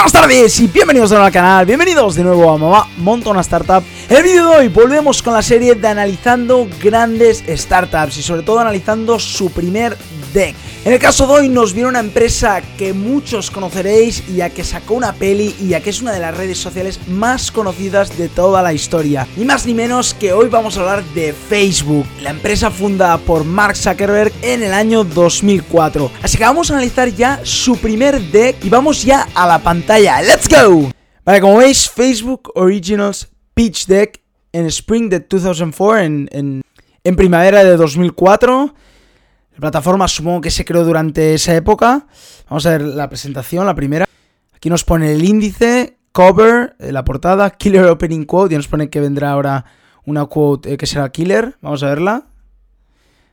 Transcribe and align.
Buenas 0.00 0.12
tardes 0.12 0.58
y 0.60 0.66
bienvenidos 0.66 1.10
de 1.10 1.16
nuevo 1.16 1.26
al 1.26 1.32
canal, 1.32 1.66
bienvenidos 1.66 2.14
de 2.14 2.24
nuevo 2.24 2.50
a 2.50 2.56
Mamá 2.56 2.88
Monta 2.96 3.28
una 3.28 3.42
Startup. 3.42 3.84
El 4.10 4.24
vídeo 4.24 4.50
de 4.50 4.56
hoy 4.56 4.68
volvemos 4.68 5.22
con 5.22 5.34
la 5.34 5.40
serie 5.40 5.76
de 5.76 5.86
analizando 5.86 6.68
grandes 6.82 7.44
startups 7.46 8.18
y 8.18 8.22
sobre 8.24 8.42
todo 8.42 8.58
analizando 8.58 9.20
su 9.20 9.52
primer 9.52 9.96
deck. 10.34 10.56
En 10.84 10.92
el 10.92 10.98
caso 10.98 11.28
de 11.28 11.32
hoy 11.32 11.48
nos 11.48 11.74
viene 11.74 11.90
una 11.90 12.00
empresa 12.00 12.60
que 12.76 12.92
muchos 12.92 13.52
conoceréis 13.52 14.28
y 14.28 14.40
a 14.40 14.50
que 14.50 14.64
sacó 14.64 14.94
una 14.94 15.12
peli 15.12 15.54
y 15.60 15.74
a 15.74 15.80
que 15.80 15.90
es 15.90 16.02
una 16.02 16.10
de 16.10 16.18
las 16.18 16.36
redes 16.36 16.58
sociales 16.58 16.98
más 17.06 17.52
conocidas 17.52 18.18
de 18.18 18.28
toda 18.28 18.62
la 18.62 18.72
historia. 18.72 19.28
Ni 19.36 19.44
más 19.44 19.64
ni 19.64 19.74
menos 19.74 20.12
que 20.12 20.32
hoy 20.32 20.48
vamos 20.48 20.76
a 20.76 20.80
hablar 20.80 21.04
de 21.14 21.32
Facebook, 21.32 22.04
la 22.20 22.30
empresa 22.30 22.68
fundada 22.72 23.16
por 23.16 23.44
Mark 23.44 23.76
Zuckerberg 23.76 24.32
en 24.42 24.64
el 24.64 24.72
año 24.72 25.04
2004. 25.04 26.10
Así 26.20 26.36
que 26.36 26.42
vamos 26.42 26.68
a 26.68 26.74
analizar 26.74 27.10
ya 27.10 27.38
su 27.44 27.76
primer 27.76 28.20
deck 28.20 28.56
y 28.64 28.70
vamos 28.70 29.04
ya 29.04 29.28
a 29.32 29.46
la 29.46 29.60
pantalla. 29.60 30.20
¡Let's 30.20 30.48
go! 30.48 30.90
Vale, 31.24 31.40
como 31.40 31.58
veis, 31.58 31.88
Facebook 31.88 32.50
Originals 32.56 33.28
Pitch 33.60 33.88
Deck 33.88 34.22
en 34.54 34.64
Spring 34.64 35.10
de 35.10 35.20
2004, 35.20 35.98
en, 35.98 36.30
en, 36.32 36.62
en 37.04 37.14
primavera 37.14 37.62
de 37.62 37.76
2004 37.76 38.74
plataforma 39.60 40.08
supongo 40.08 40.40
que 40.40 40.50
se 40.50 40.64
creó 40.64 40.82
durante 40.82 41.34
esa 41.34 41.54
época. 41.54 42.06
Vamos 42.48 42.64
a 42.64 42.70
ver 42.70 42.80
la 42.80 43.10
presentación, 43.10 43.66
la 43.66 43.74
primera. 43.74 44.06
Aquí 44.54 44.70
nos 44.70 44.82
pone 44.82 45.12
el 45.12 45.22
índice, 45.22 45.98
cover, 46.12 46.74
eh, 46.78 46.90
la 46.90 47.04
portada, 47.04 47.50
killer 47.50 47.84
opening 47.84 48.24
quote. 48.24 48.54
Y 48.54 48.56
nos 48.56 48.66
pone 48.66 48.88
que 48.88 48.98
vendrá 48.98 49.32
ahora 49.32 49.66
una 50.06 50.24
quote 50.24 50.72
eh, 50.72 50.76
que 50.78 50.86
será 50.86 51.12
killer. 51.12 51.58
Vamos 51.60 51.82
a 51.82 51.88
verla. 51.88 52.28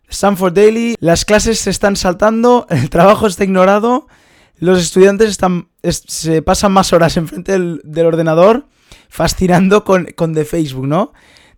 Stanford 0.09 0.55
Daily. 0.55 0.95
Las 0.99 1.23
clases 1.23 1.59
se 1.59 1.69
están 1.69 1.95
saltando, 1.95 2.67
el 2.69 2.89
trabajo 2.89 3.27
está 3.27 3.45
ignorado. 3.45 4.07
Los 4.57 4.81
estudiantes 4.81 5.29
están, 5.29 5.69
se 5.83 6.41
pasan 6.41 6.73
más 6.73 6.91
horas 6.91 7.15
enfrente 7.15 7.53
del 7.53 8.05
ordenador 8.05 8.65
fascinando 9.09 9.83
con, 9.83 10.07
con 10.15 10.33
The 10.33 10.45
Facebook, 10.45 10.87
¿no? 10.87 11.13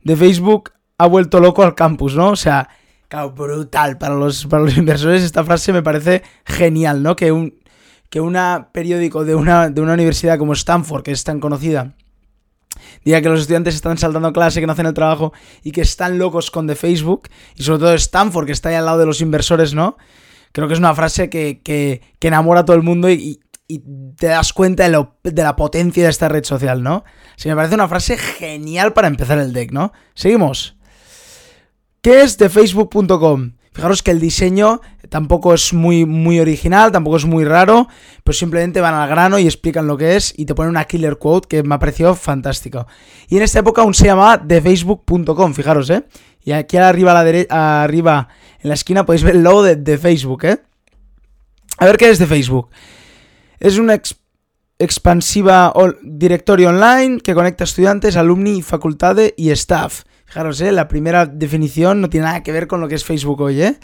The 0.06 0.16
Facebook 0.16 0.72
ha 0.98 1.08
vuelto 1.08 1.40
loco 1.40 1.64
al 1.64 1.76
campus, 1.76 2.16
¿no? 2.16 2.30
O 2.30 2.36
sea, 2.36 2.70
Claro, 3.10 3.32
brutal. 3.32 3.98
Para 3.98 4.14
los, 4.14 4.46
para 4.46 4.64
los 4.64 4.78
inversores 4.78 5.24
esta 5.24 5.44
frase 5.44 5.74
me 5.74 5.82
parece 5.82 6.22
genial, 6.46 7.02
¿no? 7.02 7.16
Que 7.16 7.32
un 7.32 7.60
que 8.10 8.22
una 8.22 8.70
periódico 8.72 9.24
de 9.24 9.36
una, 9.36 9.70
de 9.70 9.82
una 9.82 9.94
universidad 9.94 10.40
como 10.40 10.54
Stanford, 10.54 11.04
que 11.04 11.12
es 11.12 11.24
tan 11.24 11.40
conocida, 11.40 11.96
diga 13.06 13.22
que 13.22 13.30
los 13.30 13.42
estudiantes 13.42 13.76
están 13.76 14.00
saltando 14.00 14.34
clase, 14.34 14.60
que 14.60 14.66
no 14.66 14.74
hacen 14.74 14.88
el 14.88 14.96
trabajo 14.96 15.32
y 15.64 15.72
que 15.72 15.82
están 15.82 16.18
locos 16.18 16.50
con 16.50 16.66
de 16.66 16.76
Facebook, 16.76 17.30
y 17.56 17.62
sobre 17.62 17.80
todo 17.80 17.94
Stanford, 17.94 18.48
que 18.48 18.52
está 18.52 18.70
ahí 18.70 18.76
al 18.76 18.86
lado 18.86 18.98
de 19.00 19.06
los 19.06 19.22
inversores, 19.22 19.76
¿no? 19.76 19.96
Creo 20.54 20.68
que 20.68 20.74
es 20.74 20.80
una 20.80 20.96
frase 20.96 21.30
que, 21.30 21.62
que, 21.62 22.02
que 22.18 22.28
enamora 22.28 22.62
a 22.62 22.66
todo 22.66 22.76
el 22.76 22.82
mundo 22.82 23.12
y, 23.12 23.14
y 23.14 23.40
te 23.78 24.28
das 24.28 24.52
cuenta 24.52 24.84
de, 24.84 24.90
lo, 24.90 25.18
de, 25.24 25.44
la 25.44 25.56
potencia 25.56 26.04
de 26.04 26.10
esta 26.10 26.28
red 26.28 26.44
social, 26.44 26.82
¿no? 26.82 27.04
Sí, 27.36 27.48
me 27.48 27.56
parece 27.56 27.76
una 27.76 27.88
frase 27.88 28.18
genial 28.18 28.94
para 28.94 29.08
empezar 29.08 29.38
el 29.38 29.54
deck, 29.54 29.72
¿no? 29.72 29.94
Seguimos. 30.16 30.76
¿Qué 32.02 32.22
es 32.22 32.38
de 32.40 32.50
Facebook.com? 32.50 33.52
Fijaros 33.72 34.02
que 34.02 34.12
el 34.12 34.20
diseño 34.20 34.82
tampoco 35.10 35.54
es 35.54 35.74
muy, 35.74 36.06
muy 36.06 36.40
original, 36.40 36.92
tampoco 36.92 37.18
es 37.18 37.26
muy 37.26 37.46
raro, 37.46 37.88
pero 38.24 38.34
simplemente 38.34 38.82
van 38.82 38.96
al 38.96 39.08
grano 39.08 39.38
y 39.38 39.46
explican 39.46 39.88
lo 39.88 39.96
que 39.96 40.16
es 40.16 40.34
y 40.36 40.46
te 40.46 40.56
ponen 40.56 40.72
una 40.72 40.86
killer 40.86 41.18
quote 41.18 41.48
que 41.48 41.64
me 41.64 41.76
ha 41.76 41.80
parecido 41.80 42.16
fantástico. 42.16 42.88
Y 43.28 43.38
en 43.38 43.44
esta 43.44 43.60
época 43.60 43.82
aún 43.82 43.94
se 43.94 44.06
llamaba 44.06 44.46
TheFacebook.com, 44.46 45.54
fijaros, 45.54 45.90
¿eh? 45.92 46.04
Y 46.44 46.52
aquí 46.52 46.78
arriba 46.78 47.12
a 47.12 47.14
la 47.14 47.24
derecha, 47.24 47.84
arriba 47.84 48.28
en 48.60 48.70
la 48.70 48.74
esquina 48.74 49.06
podéis 49.06 49.24
ver 49.24 49.36
el 49.36 49.44
logo 49.44 49.64
de, 49.64 49.98
Facebook, 49.98 50.46
¿eh? 50.46 50.62
A 51.78 51.86
ver 51.86 51.98
qué 51.98 52.10
es 52.10 52.18
de 52.18 52.26
Facebook. 52.26 52.70
Es 53.60 53.78
una 53.78 54.02
expansiva 54.80 55.74
directorio 56.02 56.70
online 56.70 57.20
que 57.20 57.34
conecta 57.34 57.66
estudiantes, 57.66 58.16
alumni, 58.16 58.62
facultades 58.62 59.34
y 59.36 59.52
staff. 59.52 60.04
Fijaros, 60.26 60.62
¿eh? 60.62 60.72
la 60.72 60.88
primera 60.88 61.26
definición 61.26 62.02
no 62.02 62.10
tiene 62.10 62.28
nada 62.28 62.44
que 62.44 62.52
ver 62.52 62.68
con 62.68 62.80
lo 62.80 62.88
que 62.88 62.96
es 62.96 63.04
Facebook 63.04 63.42
hoy, 63.42 63.62
¿eh? 63.62 63.80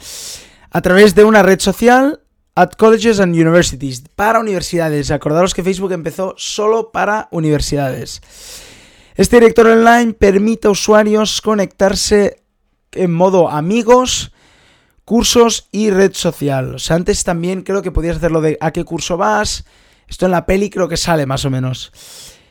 A 0.72 0.82
través 0.82 1.16
de 1.16 1.24
una 1.24 1.42
red 1.42 1.60
social 1.60 2.22
at 2.56 2.72
colleges 2.78 3.20
and 3.20 3.36
universities, 3.36 4.04
para 4.16 4.40
universidades. 4.40 5.12
Acordaros 5.12 5.54
que 5.54 5.64
Facebook 5.64 5.92
empezó 5.92 6.34
solo 6.38 6.92
para 6.92 7.28
universidades. 7.32 8.22
Este 9.16 9.38
director 9.38 9.68
online 9.68 10.14
permite 10.14 10.68
a 10.68 10.72
usuarios 10.72 11.42
conectarse 11.42 12.44
en 12.92 13.14
modo 13.14 13.50
amigos, 13.50 14.32
cursos 15.06 15.70
y 15.72 15.92
red 15.92 16.14
social. 16.14 16.76
O 16.76 16.80
sea, 16.80 16.96
antes 16.96 17.24
también 17.24 17.62
creo 17.62 17.82
que 17.82 17.92
podías 17.92 18.18
hacerlo 18.18 18.42
de 18.42 18.58
a 18.60 18.72
qué 18.72 18.84
curso 18.84 19.16
vas. 19.16 19.64
Esto 20.08 20.26
en 20.26 20.32
la 20.32 20.46
peli 20.46 20.70
creo 20.70 20.90
que 20.90 20.98
sale 20.98 21.26
más 21.26 21.46
o 21.46 21.50
menos. 21.50 21.92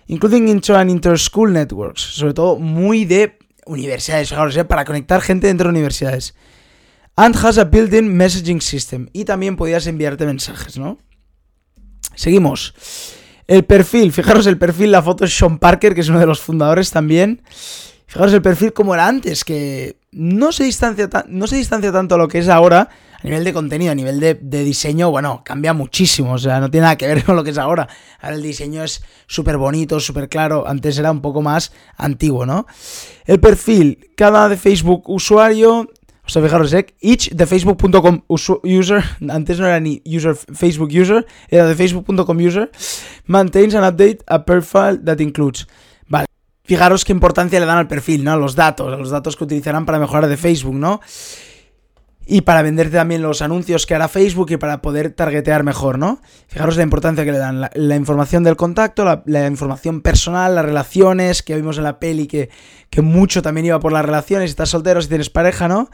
Including 0.06 0.48
intro 0.48 0.76
and 0.76 0.90
inter-school 0.90 1.52
networks. 1.52 2.00
Sobre 2.00 2.34
todo 2.34 2.56
muy 2.56 3.04
de 3.04 3.38
universidades, 3.66 4.28
fijaros, 4.28 4.56
¿eh? 4.56 4.64
para 4.64 4.84
conectar 4.84 5.20
gente 5.20 5.48
dentro 5.48 5.68
de 5.68 5.72
universidades. 5.72 6.34
And 7.16 7.36
has 7.36 7.58
a 7.58 7.64
built-in 7.64 8.16
messaging 8.16 8.60
system. 8.60 9.08
Y 9.12 9.24
también 9.24 9.56
podías 9.56 9.86
enviarte 9.86 10.26
mensajes, 10.26 10.78
¿no? 10.78 10.98
Seguimos. 12.14 12.74
El 13.46 13.64
perfil, 13.64 14.12
fijaros 14.12 14.46
el 14.46 14.58
perfil, 14.58 14.90
la 14.90 15.02
foto 15.02 15.24
es 15.24 15.36
Sean 15.36 15.58
Parker, 15.58 15.94
que 15.94 16.00
es 16.00 16.08
uno 16.08 16.18
de 16.18 16.26
los 16.26 16.40
fundadores 16.40 16.90
también. 16.90 17.42
Fijaros 18.06 18.32
el 18.32 18.42
perfil 18.42 18.72
como 18.72 18.94
era 18.94 19.06
antes, 19.06 19.44
que 19.44 19.98
no 20.14 20.52
se 20.52 20.64
distancia, 20.64 21.08
no 21.28 21.46
se 21.46 21.56
distancia 21.56 21.92
tanto 21.92 22.14
a 22.14 22.18
lo 22.18 22.28
que 22.28 22.38
es 22.38 22.48
ahora, 22.48 22.88
a 23.24 23.26
nivel 23.26 23.42
de 23.42 23.52
contenido, 23.52 23.90
a 23.90 23.94
nivel 23.94 24.20
de, 24.20 24.64
diseño, 24.64 25.10
bueno, 25.10 25.42
cambia 25.44 25.72
muchísimo, 25.72 26.34
o 26.34 26.38
sea, 26.38 26.60
no 26.60 26.70
tiene 26.70 26.82
nada 26.82 26.96
que 26.96 27.06
ver 27.06 27.24
con 27.24 27.36
lo 27.36 27.42
que 27.42 27.50
es 27.50 27.58
ahora. 27.58 27.88
Ahora 28.20 28.36
el 28.36 28.42
diseño 28.42 28.84
es 28.84 29.02
súper 29.26 29.56
bonito, 29.56 29.98
súper 29.98 30.28
claro, 30.28 30.68
antes 30.68 30.98
era 30.98 31.10
un 31.10 31.20
poco 31.20 31.42
más 31.42 31.72
antiguo, 31.96 32.46
¿no? 32.46 32.66
El 33.24 33.40
perfil, 33.40 34.10
cada 34.16 34.48
de 34.48 34.56
Facebook 34.56 35.08
usuario, 35.08 35.90
o 36.26 36.28
sea, 36.28 36.42
fijaros, 36.42 36.72
¿eh? 36.74 36.86
each 37.00 37.30
de 37.30 37.46
facebook.com 37.46 38.22
user, 38.28 39.02
antes 39.28 39.58
no 39.58 39.66
era 39.66 39.80
ni 39.80 40.02
user 40.04 40.34
Facebook 40.34 40.90
user, 40.90 41.26
era 41.48 41.66
de 41.66 41.74
facebook.com 41.74 42.38
user, 42.38 42.70
maintains 43.26 43.74
and 43.74 43.86
update 43.86 44.18
a 44.26 44.44
profile 44.44 44.98
that 45.04 45.20
includes. 45.20 45.66
Fijaros 46.64 47.04
qué 47.04 47.12
importancia 47.12 47.60
le 47.60 47.66
dan 47.66 47.78
al 47.78 47.88
perfil, 47.88 48.24
¿no? 48.24 48.32
A 48.32 48.36
los 48.36 48.54
datos, 48.54 48.92
a 48.92 48.96
los 48.96 49.10
datos 49.10 49.36
que 49.36 49.44
utilizarán 49.44 49.86
para 49.86 49.98
mejorar 49.98 50.28
de 50.28 50.36
Facebook, 50.36 50.74
¿no? 50.74 51.00
y 52.26 52.40
para 52.42 52.62
venderte 52.62 52.96
también 52.96 53.22
los 53.22 53.42
anuncios 53.42 53.86
que 53.86 53.94
hará 53.94 54.08
Facebook 54.08 54.50
y 54.50 54.56
para 54.56 54.80
poder 54.80 55.10
targetear 55.10 55.62
mejor, 55.62 55.98
¿no? 55.98 56.20
Fijaros 56.48 56.76
la 56.76 56.82
importancia 56.82 57.24
que 57.24 57.32
le 57.32 57.38
dan, 57.38 57.60
la, 57.60 57.96
información 57.96 58.44
del 58.44 58.56
contacto, 58.56 59.04
la, 59.26 59.46
información 59.46 60.00
personal, 60.00 60.54
las 60.54 60.64
relaciones, 60.64 61.42
que 61.42 61.54
vimos 61.54 61.76
en 61.76 61.84
la 61.84 61.98
peli 61.98 62.26
que, 62.26 62.48
que 62.88 63.02
mucho 63.02 63.42
también 63.42 63.66
iba 63.66 63.78
por 63.78 63.92
las 63.92 64.04
relaciones, 64.04 64.50
si 64.50 64.52
estás 64.52 64.70
soltero, 64.70 65.02
si 65.02 65.08
tienes 65.08 65.28
pareja, 65.28 65.68
¿no? 65.68 65.90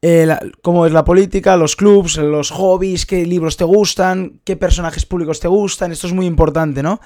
Eh, 0.00 0.26
cómo 0.62 0.86
es 0.86 0.92
la 0.92 1.04
política, 1.04 1.56
los 1.56 1.76
clubs, 1.76 2.16
los 2.16 2.50
hobbies, 2.50 3.06
qué 3.06 3.24
libros 3.26 3.56
te 3.56 3.64
gustan, 3.64 4.40
qué 4.44 4.56
personajes 4.56 5.06
públicos 5.06 5.38
te 5.38 5.48
gustan, 5.48 5.92
esto 5.92 6.06
es 6.06 6.12
muy 6.12 6.26
importante, 6.26 6.82
¿no? 6.82 7.00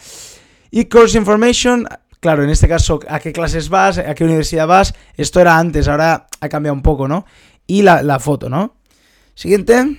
Y 0.70 0.86
course 0.86 1.18
information, 1.18 1.86
claro, 2.26 2.42
en 2.42 2.50
este 2.50 2.66
caso, 2.66 2.98
a 3.08 3.20
qué 3.20 3.32
clases 3.32 3.68
vas, 3.68 3.98
a 3.98 4.12
qué 4.16 4.24
universidad 4.24 4.66
vas, 4.66 4.94
esto 5.16 5.40
era 5.40 5.58
antes, 5.58 5.86
ahora 5.86 6.26
ha 6.40 6.48
cambiado 6.48 6.74
un 6.74 6.82
poco, 6.82 7.06
¿no? 7.06 7.24
y 7.66 7.82
la, 7.82 8.18
foto, 8.18 8.48
¿no? 8.48 8.74
Siguiente. 9.34 9.96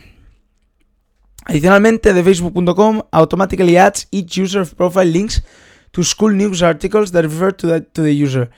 Adicionalmente, 1.46 2.14
de 2.14 2.22
facebook.com 2.22 3.04
automatically 3.12 3.78
adds 3.78 4.10
each 4.12 4.38
user 4.38 4.66
profile 4.66 5.10
links 5.10 5.42
to 5.92 6.04
school 6.04 6.36
news 6.36 6.62
articles 6.62 7.14
that 7.14 7.24
refer 7.24 7.54
to 7.54 7.68
the, 7.68 7.82
to 7.82 8.04
the 8.04 8.12
user. 8.12 8.50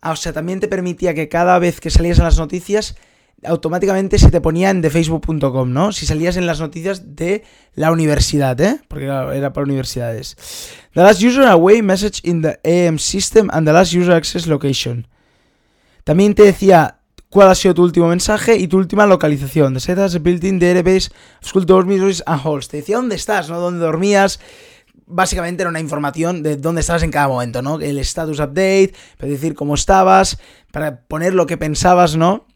Ah, 0.00 0.12
o 0.12 0.16
sea, 0.16 0.32
también 0.32 0.60
te 0.60 0.68
permitía 0.68 1.14
que 1.14 1.28
cada 1.28 1.58
vez 1.58 1.80
que 1.80 1.90
salías 1.90 2.18
en 2.18 2.24
las 2.24 2.38
noticias, 2.38 2.96
automáticamente 3.44 4.18
se 4.18 4.30
te 4.30 4.40
ponía 4.40 4.70
en 4.70 4.82
thefacebook.com, 4.82 5.72
¿no? 5.72 5.92
Si 5.92 6.06
salías 6.06 6.36
en 6.36 6.46
las 6.46 6.60
noticias 6.60 7.16
de 7.16 7.44
la 7.74 7.90
universidad, 7.90 8.60
¿eh? 8.60 8.80
Porque 8.88 9.06
era 9.06 9.52
para 9.52 9.64
universidades. 9.64 10.36
The 10.94 11.02
last 11.02 11.22
user 11.22 11.46
away 11.46 11.82
message 11.82 12.20
in 12.24 12.42
the 12.42 12.58
AM 12.64 12.98
system 12.98 13.48
and 13.52 13.66
the 13.66 13.72
last 13.72 13.94
user 13.94 14.12
access 14.12 14.46
location. 14.46 15.06
También 16.04 16.34
te 16.34 16.42
decía 16.42 16.98
cuál 17.30 17.48
ha 17.48 17.54
sido 17.54 17.74
tu 17.74 17.82
último 17.82 18.08
mensaje 18.08 18.56
y 18.56 18.68
tu 18.68 18.76
última 18.76 19.06
localización. 19.06 19.74
The 19.74 19.80
set 19.80 19.98
has 19.98 20.14
a 20.14 20.18
built-in 20.18 20.58
database 20.58 21.10
school 21.42 21.64
dormitories 21.64 22.22
and 22.26 22.40
halls. 22.44 22.68
Te 22.68 22.78
decía 22.78 22.96
dónde 22.96 23.16
estás, 23.16 23.48
¿no? 23.48 23.58
Dónde 23.58 23.80
dormías. 23.80 24.40
Básicamente 25.06 25.62
era 25.62 25.70
una 25.70 25.80
información 25.80 26.42
de 26.42 26.56
dónde 26.56 26.82
estabas 26.82 27.02
en 27.02 27.10
cada 27.10 27.26
momento, 27.28 27.62
¿no? 27.62 27.80
El 27.80 27.98
status 27.98 28.38
update, 28.38 28.92
para 29.18 29.32
decir 29.32 29.54
cómo 29.54 29.74
estabas, 29.74 30.38
para 30.72 31.00
poner 31.02 31.34
lo 31.34 31.46
que 31.46 31.56
pensabas, 31.56 32.16
¿no? 32.16 32.46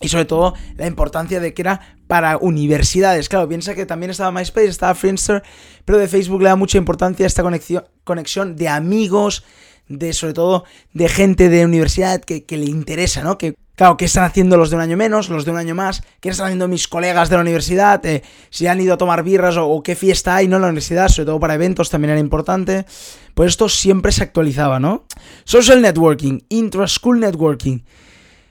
Y 0.00 0.08
sobre 0.08 0.24
todo 0.24 0.54
la 0.76 0.86
importancia 0.86 1.40
de 1.40 1.52
que 1.52 1.62
era 1.62 1.96
para 2.06 2.38
universidades. 2.38 3.28
Claro, 3.28 3.48
piensa 3.48 3.74
que 3.74 3.86
también 3.86 4.10
estaba 4.10 4.32
MySpace, 4.32 4.68
estaba 4.68 4.94
Friendster, 4.94 5.42
pero 5.84 5.98
de 5.98 6.08
Facebook 6.08 6.42
le 6.42 6.48
da 6.48 6.56
mucha 6.56 6.78
importancia 6.78 7.26
esta 7.26 7.42
conexión, 7.42 7.84
conexión 8.04 8.56
de 8.56 8.68
amigos, 8.68 9.44
de 9.88 10.12
sobre 10.12 10.32
todo 10.34 10.64
de 10.92 11.08
gente 11.08 11.48
de 11.48 11.64
universidad 11.64 12.20
que, 12.22 12.44
le 12.48 12.64
interesa, 12.64 13.22
¿no? 13.22 13.36
Que 13.36 13.54
Claro, 13.80 13.96
¿qué 13.96 14.04
están 14.04 14.24
haciendo 14.24 14.58
los 14.58 14.68
de 14.68 14.76
un 14.76 14.82
año 14.82 14.98
menos, 14.98 15.30
los 15.30 15.46
de 15.46 15.52
un 15.52 15.56
año 15.56 15.74
más? 15.74 16.02
¿Qué 16.20 16.28
están 16.28 16.48
haciendo 16.48 16.68
mis 16.68 16.86
colegas 16.86 17.30
de 17.30 17.36
la 17.36 17.40
universidad? 17.40 18.04
Eh, 18.04 18.22
si 18.50 18.66
han 18.66 18.78
ido 18.78 18.92
a 18.92 18.98
tomar 18.98 19.22
birras 19.22 19.56
o, 19.56 19.82
qué 19.82 19.96
fiesta 19.96 20.36
hay, 20.36 20.48
¿no? 20.48 20.56
En 20.56 20.62
la 20.62 20.68
universidad, 20.68 21.08
sobre 21.08 21.24
todo 21.24 21.40
para 21.40 21.54
eventos 21.54 21.88
también 21.88 22.10
era 22.10 22.20
importante. 22.20 22.84
Pues 23.32 23.48
esto 23.48 23.70
siempre 23.70 24.12
se 24.12 24.22
actualizaba, 24.22 24.80
¿no? 24.80 25.06
Social 25.44 25.80
networking, 25.80 26.40
intra-school 26.50 27.20
networking. 27.20 27.78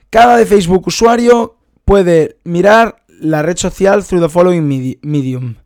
Cada 0.09 0.37
de 0.37 0.45
Facebook 0.45 0.87
usuario 0.87 1.57
puede 1.85 2.39
mirar 2.43 3.03
la 3.07 3.43
red 3.43 3.57
social 3.57 4.03
through 4.03 4.23
the 4.23 4.29
following 4.29 4.67
medium. 5.01 5.57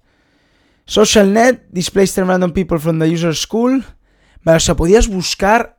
Social 0.85 1.31
net 1.31 1.65
displays 1.71 2.17
random 2.17 2.51
people 2.51 2.77
from 2.77 2.99
the 2.99 3.07
user 3.07 3.33
school. 3.35 3.85
O 4.45 4.59
sea, 4.59 4.75
podías 4.75 5.07
buscar 5.07 5.77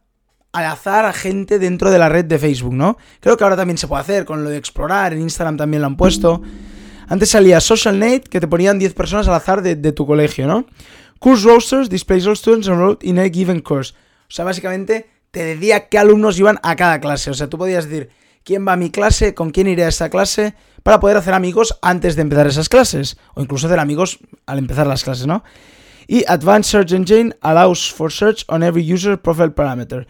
al 0.52 0.64
azar 0.64 1.04
a 1.04 1.12
gente 1.12 1.58
dentro 1.58 1.90
de 1.90 1.98
la 1.98 2.08
red 2.08 2.24
de 2.24 2.38
Facebook, 2.38 2.72
¿no? 2.72 2.96
Creo 3.20 3.36
que 3.36 3.44
ahora 3.44 3.56
también 3.56 3.76
se 3.76 3.86
puede 3.86 4.00
hacer 4.00 4.24
con 4.24 4.44
lo 4.44 4.50
de 4.50 4.56
explorar, 4.56 5.12
en 5.12 5.20
Instagram 5.20 5.58
también 5.58 5.82
lo 5.82 5.88
han 5.88 5.96
puesto. 5.96 6.40
Antes 7.06 7.30
salía 7.30 7.60
SocialNet, 7.60 8.28
que 8.28 8.40
te 8.40 8.48
ponían 8.48 8.78
10 8.78 8.94
personas 8.94 9.28
al 9.28 9.34
azar 9.34 9.60
de, 9.62 9.92
tu 9.92 10.06
colegio, 10.06 10.46
¿no? 10.46 10.64
Course 11.18 11.46
Rosters 11.46 11.90
displays 11.90 12.26
all 12.26 12.36
students 12.36 12.68
enrolled 12.68 13.02
in 13.02 13.18
a 13.18 13.28
given 13.28 13.60
course. 13.60 13.92
O 14.22 14.30
sea, 14.30 14.46
básicamente 14.46 15.10
te 15.30 15.44
decía 15.44 15.88
qué 15.88 15.98
alumnos 15.98 16.38
iban 16.38 16.58
a 16.62 16.76
cada 16.76 17.00
clase. 17.00 17.30
O 17.30 17.34
sea, 17.34 17.48
tú 17.48 17.58
podías 17.58 17.88
decir 17.88 18.10
quién 18.44 18.66
va 18.66 18.74
a 18.74 18.76
mi 18.76 18.90
clase, 18.90 19.34
con 19.34 19.50
quién 19.50 19.66
iré 19.66 19.84
a 19.84 19.88
esa 19.88 20.10
clase, 20.10 20.54
para 20.82 21.00
poder 21.00 21.16
hacer 21.16 21.34
amigos 21.34 21.78
antes 21.82 22.14
de 22.14 22.22
empezar 22.22 22.46
esas 22.46 22.68
clases. 22.68 23.16
O 23.34 23.42
incluso 23.42 23.66
hacer 23.66 23.80
amigos 23.80 24.18
al 24.46 24.58
empezar 24.58 24.86
las 24.86 25.02
clases, 25.02 25.26
¿no? 25.26 25.42
Y 26.06 26.24
Advanced 26.28 26.70
Search 26.70 26.92
Engine 26.92 27.34
allows 27.40 27.90
for 27.90 28.12
search 28.12 28.44
on 28.48 28.62
every 28.62 28.92
user 28.92 29.20
profile 29.20 29.50
parameter. 29.50 30.06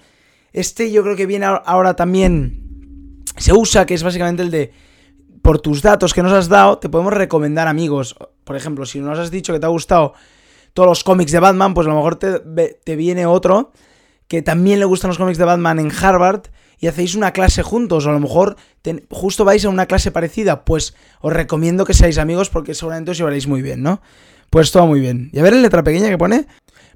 Este 0.52 0.90
yo 0.90 1.02
creo 1.02 1.16
que 1.16 1.26
viene 1.26 1.46
ahora 1.46 1.94
también. 1.94 3.22
Se 3.36 3.52
usa, 3.52 3.86
que 3.86 3.94
es 3.94 4.02
básicamente 4.02 4.42
el 4.42 4.50
de. 4.50 4.72
Por 5.42 5.60
tus 5.60 5.82
datos 5.82 6.14
que 6.14 6.22
nos 6.22 6.32
has 6.32 6.48
dado, 6.48 6.78
te 6.78 6.88
podemos 6.88 7.12
recomendar 7.12 7.68
amigos. 7.68 8.16
Por 8.44 8.56
ejemplo, 8.56 8.86
si 8.86 9.00
nos 9.00 9.18
has 9.18 9.30
dicho 9.30 9.52
que 9.52 9.60
te 9.60 9.66
ha 9.66 9.68
gustado 9.68 10.14
todos 10.72 10.88
los 10.88 11.04
cómics 11.04 11.32
de 11.32 11.40
Batman, 11.40 11.74
pues 11.74 11.86
a 11.86 11.90
lo 11.90 11.96
mejor 11.96 12.16
te, 12.16 12.96
viene 12.96 13.26
otro 13.26 13.72
que 14.26 14.40
también 14.42 14.78
le 14.78 14.86
gustan 14.86 15.08
los 15.08 15.18
cómics 15.18 15.36
de 15.36 15.44
Batman 15.44 15.78
en 15.78 15.92
Harvard 15.92 16.46
y 16.78 16.86
hacéis 16.86 17.14
una 17.14 17.32
clase 17.32 17.62
juntos, 17.62 18.06
o 18.06 18.10
a 18.10 18.12
lo 18.12 18.20
mejor 18.20 18.56
justo 19.10 19.44
vais 19.44 19.64
a 19.64 19.68
una 19.68 19.86
clase 19.86 20.10
parecida, 20.10 20.64
pues 20.64 20.94
os 21.20 21.32
recomiendo 21.32 21.84
que 21.84 21.94
seáis 21.94 22.18
amigos 22.18 22.50
porque 22.50 22.74
seguramente 22.74 23.12
os 23.12 23.18
llevaréis 23.18 23.46
muy 23.46 23.62
bien, 23.62 23.82
¿no? 23.82 24.02
Pues 24.50 24.70
todo 24.70 24.86
muy 24.86 25.00
bien. 25.00 25.30
Y 25.32 25.38
a 25.38 25.42
ver 25.42 25.54
la 25.54 25.60
letra 25.60 25.82
pequeña 25.82 26.08
que 26.08 26.18
pone. 26.18 26.46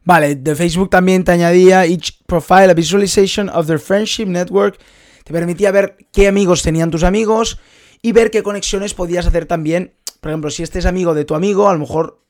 Vale, 0.05 0.37
de 0.37 0.55
Facebook 0.55 0.91
también 0.91 1.25
te 1.25 1.33
añadía 1.33 1.85
each 1.87 2.23
profile 2.27 2.71
a 2.71 2.75
visualization 2.75 3.49
of 3.49 3.67
their 3.67 3.79
friendship 3.79 4.27
network. 4.27 4.79
Te 5.25 5.33
permitía 5.33 5.71
ver 5.71 5.97
qué 6.13 6.29
amigos 6.29 6.63
tenían 6.63 6.91
tus 6.91 7.03
amigos 7.03 7.59
y 8.01 8.13
ver 8.13 8.31
qué 8.31 8.43
conexiones 8.43 8.95
podías 8.95 9.27
hacer 9.27 9.47
también. 9.47 9.95
Por 10.21 10.31
ejemplo, 10.31 10.51
si 10.51 10.63
este 10.63 10.79
es 10.79 10.87
amigo 10.87 11.15
de 11.15 11.25
tu 11.25 11.35
amigo, 11.35 11.69
a 11.69 11.73
lo 11.73 11.81
mejor 11.81 12.23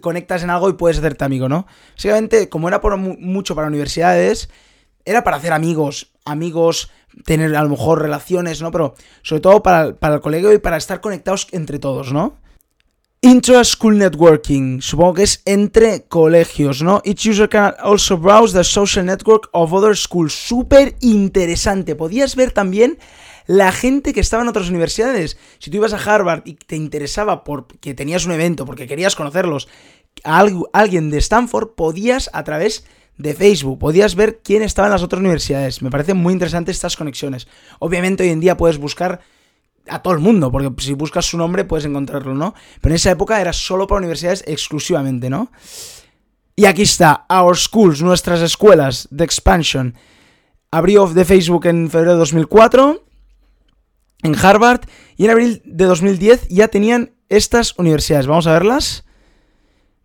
conectas 0.00 0.42
en 0.42 0.50
algo 0.50 0.68
y 0.68 0.74
puedes 0.74 0.98
hacerte 0.98 1.24
amigo, 1.24 1.48
¿no? 1.48 1.66
Básicamente, 1.94 2.48
como 2.48 2.68
era 2.68 2.80
mucho 2.96 3.54
para 3.54 3.68
universidades, 3.68 4.50
era 5.04 5.24
para 5.24 5.36
hacer 5.36 5.52
amigos, 5.52 6.11
amigos, 6.24 6.90
tener 7.24 7.54
a 7.56 7.62
lo 7.62 7.70
mejor 7.70 8.02
relaciones, 8.02 8.62
¿no? 8.62 8.70
Pero 8.70 8.94
sobre 9.22 9.40
todo 9.40 9.62
para, 9.62 9.94
para 9.96 10.16
el 10.16 10.20
colegio 10.20 10.52
y 10.52 10.58
para 10.58 10.76
estar 10.76 11.00
conectados 11.00 11.48
entre 11.52 11.78
todos, 11.78 12.12
¿no? 12.12 12.36
Intra-school 13.24 13.98
networking, 13.98 14.80
supongo 14.80 15.14
que 15.14 15.22
es 15.22 15.42
entre 15.44 16.06
colegios, 16.08 16.82
¿no? 16.82 17.00
Each 17.04 17.24
user 17.24 17.48
can 17.48 17.72
also 17.78 18.18
browse 18.18 18.52
the 18.52 18.64
social 18.64 19.06
network 19.06 19.48
of 19.52 19.72
other 19.72 19.96
schools. 19.96 20.32
Súper 20.32 20.96
interesante. 21.00 21.94
Podías 21.94 22.34
ver 22.34 22.50
también 22.50 22.98
la 23.46 23.70
gente 23.70 24.12
que 24.12 24.18
estaba 24.18 24.42
en 24.42 24.48
otras 24.48 24.70
universidades. 24.70 25.38
Si 25.60 25.70
tú 25.70 25.76
ibas 25.76 25.92
a 25.92 25.98
Harvard 25.98 26.42
y 26.44 26.54
te 26.54 26.74
interesaba 26.74 27.44
porque 27.44 27.94
tenías 27.94 28.26
un 28.26 28.32
evento, 28.32 28.66
porque 28.66 28.88
querías 28.88 29.14
conocerlos, 29.14 29.68
a 30.24 30.44
alguien 30.72 31.10
de 31.10 31.18
Stanford, 31.18 31.76
podías 31.76 32.28
a 32.32 32.42
través 32.42 32.80
de 32.80 32.92
Facebook, 33.18 33.78
podías 33.78 34.14
ver 34.14 34.40
quién 34.42 34.62
estaba 34.62 34.88
en 34.88 34.92
las 34.92 35.02
otras 35.02 35.20
universidades. 35.20 35.82
Me 35.82 35.90
parecen 35.90 36.16
muy 36.16 36.32
interesantes 36.32 36.76
estas 36.76 36.96
conexiones. 36.96 37.46
Obviamente 37.78 38.24
hoy 38.24 38.30
en 38.30 38.40
día 38.40 38.56
puedes 38.56 38.78
buscar 38.78 39.20
a 39.88 40.00
todo 40.02 40.14
el 40.14 40.20
mundo, 40.20 40.50
porque 40.50 40.70
si 40.82 40.94
buscas 40.94 41.26
su 41.26 41.36
nombre 41.36 41.64
puedes 41.64 41.84
encontrarlo, 41.84 42.34
¿no? 42.34 42.54
Pero 42.80 42.92
en 42.92 42.96
esa 42.96 43.10
época 43.10 43.40
era 43.40 43.52
solo 43.52 43.86
para 43.86 43.98
universidades 43.98 44.44
exclusivamente, 44.46 45.28
¿no? 45.28 45.50
Y 46.54 46.66
aquí 46.66 46.82
está, 46.82 47.26
Our 47.28 47.56
Schools, 47.56 48.02
nuestras 48.02 48.40
escuelas 48.40 49.08
de 49.10 49.24
expansion. 49.24 49.94
Abrió 50.70 51.06
de 51.06 51.24
Facebook 51.24 51.66
en 51.66 51.90
febrero 51.90 52.12
de 52.12 52.18
2004, 52.18 53.04
en 54.22 54.36
Harvard, 54.36 54.82
y 55.16 55.24
en 55.24 55.30
abril 55.30 55.62
de 55.64 55.84
2010 55.84 56.48
ya 56.48 56.68
tenían 56.68 57.12
estas 57.28 57.78
universidades. 57.78 58.26
Vamos 58.26 58.46
a 58.46 58.52
verlas. 58.52 59.04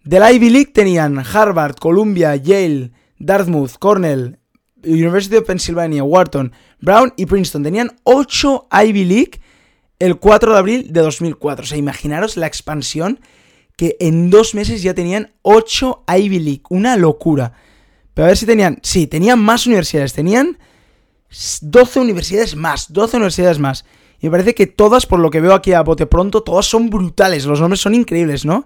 De 0.08 0.22
la 0.22 0.32
Ivy 0.32 0.50
League 0.50 0.72
tenían 0.74 1.20
Harvard, 1.20 1.76
Columbia, 1.76 2.34
Yale, 2.38 2.92
Dartmouth, 3.20 3.74
Cornell, 3.78 4.40
University 4.82 5.36
of 5.36 5.44
Pennsylvania, 5.46 6.02
Wharton, 6.02 6.54
Brown 6.80 7.14
y 7.18 7.26
Princeton. 7.26 7.62
Tenían 7.62 7.92
8 8.04 8.70
Ivy 8.72 9.04
League 9.04 9.42
el 10.00 10.16
4 10.16 10.54
de 10.54 10.58
abril 10.58 10.94
de 10.94 11.02
2004. 11.02 11.64
O 11.64 11.68
sea, 11.68 11.78
imaginaros 11.78 12.38
la 12.38 12.48
expansión 12.48 13.20
que 13.76 13.98
en 14.00 14.30
dos 14.30 14.56
meses 14.56 14.82
ya 14.82 14.94
tenían 14.94 15.34
8 15.42 16.06
Ivy 16.08 16.40
League. 16.40 16.64
Una 16.70 16.96
locura. 16.96 17.52
Pero 18.14 18.28
a 18.28 18.30
ver 18.30 18.38
si 18.38 18.46
tenían... 18.46 18.80
Sí, 18.84 19.08
tenían 19.08 19.40
más 19.40 19.68
universidades. 19.68 20.14
Tenían 20.14 20.58
12 21.60 22.00
universidades 22.00 22.56
más. 22.56 22.94
12 22.94 23.18
universidades 23.18 23.60
más. 23.60 23.84
Y 24.22 24.28
me 24.28 24.32
parece 24.32 24.56
que 24.56 24.68
todas, 24.68 25.06
por 25.06 25.20
lo 25.20 25.30
que 25.32 25.42
veo 25.42 25.54
aquí 25.54 25.74
a 25.74 25.82
bote 25.82 26.06
pronto, 26.06 26.44
todas 26.44 26.66
son 26.66 26.90
brutales. 26.90 27.46
Los 27.46 27.60
nombres 27.60 27.82
son 27.82 27.94
increíbles, 27.94 28.46
¿no? 28.46 28.66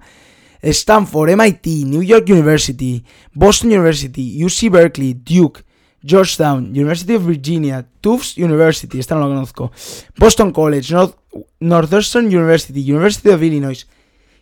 Stanford, 0.61 1.31
MIT, 1.31 1.85
New 1.85 2.03
York 2.03 2.29
University, 2.29 3.03
Boston 3.33 3.71
University, 3.71 4.43
UC 4.43 4.69
Berkeley, 4.69 5.13
Duke, 5.13 5.63
Georgetown, 6.03 6.67
University 6.67 7.15
of 7.15 7.23
Virginia, 7.23 7.87
Tufts 8.01 8.37
University, 8.37 8.99
esta 8.99 9.15
no 9.15 9.21
la 9.21 9.27
conozco, 9.27 9.71
Boston 10.17 10.51
College, 10.51 10.95
Northwestern 11.59 12.25
University, 12.25 12.91
University 12.91 13.29
of 13.29 13.41
Illinois. 13.41 13.87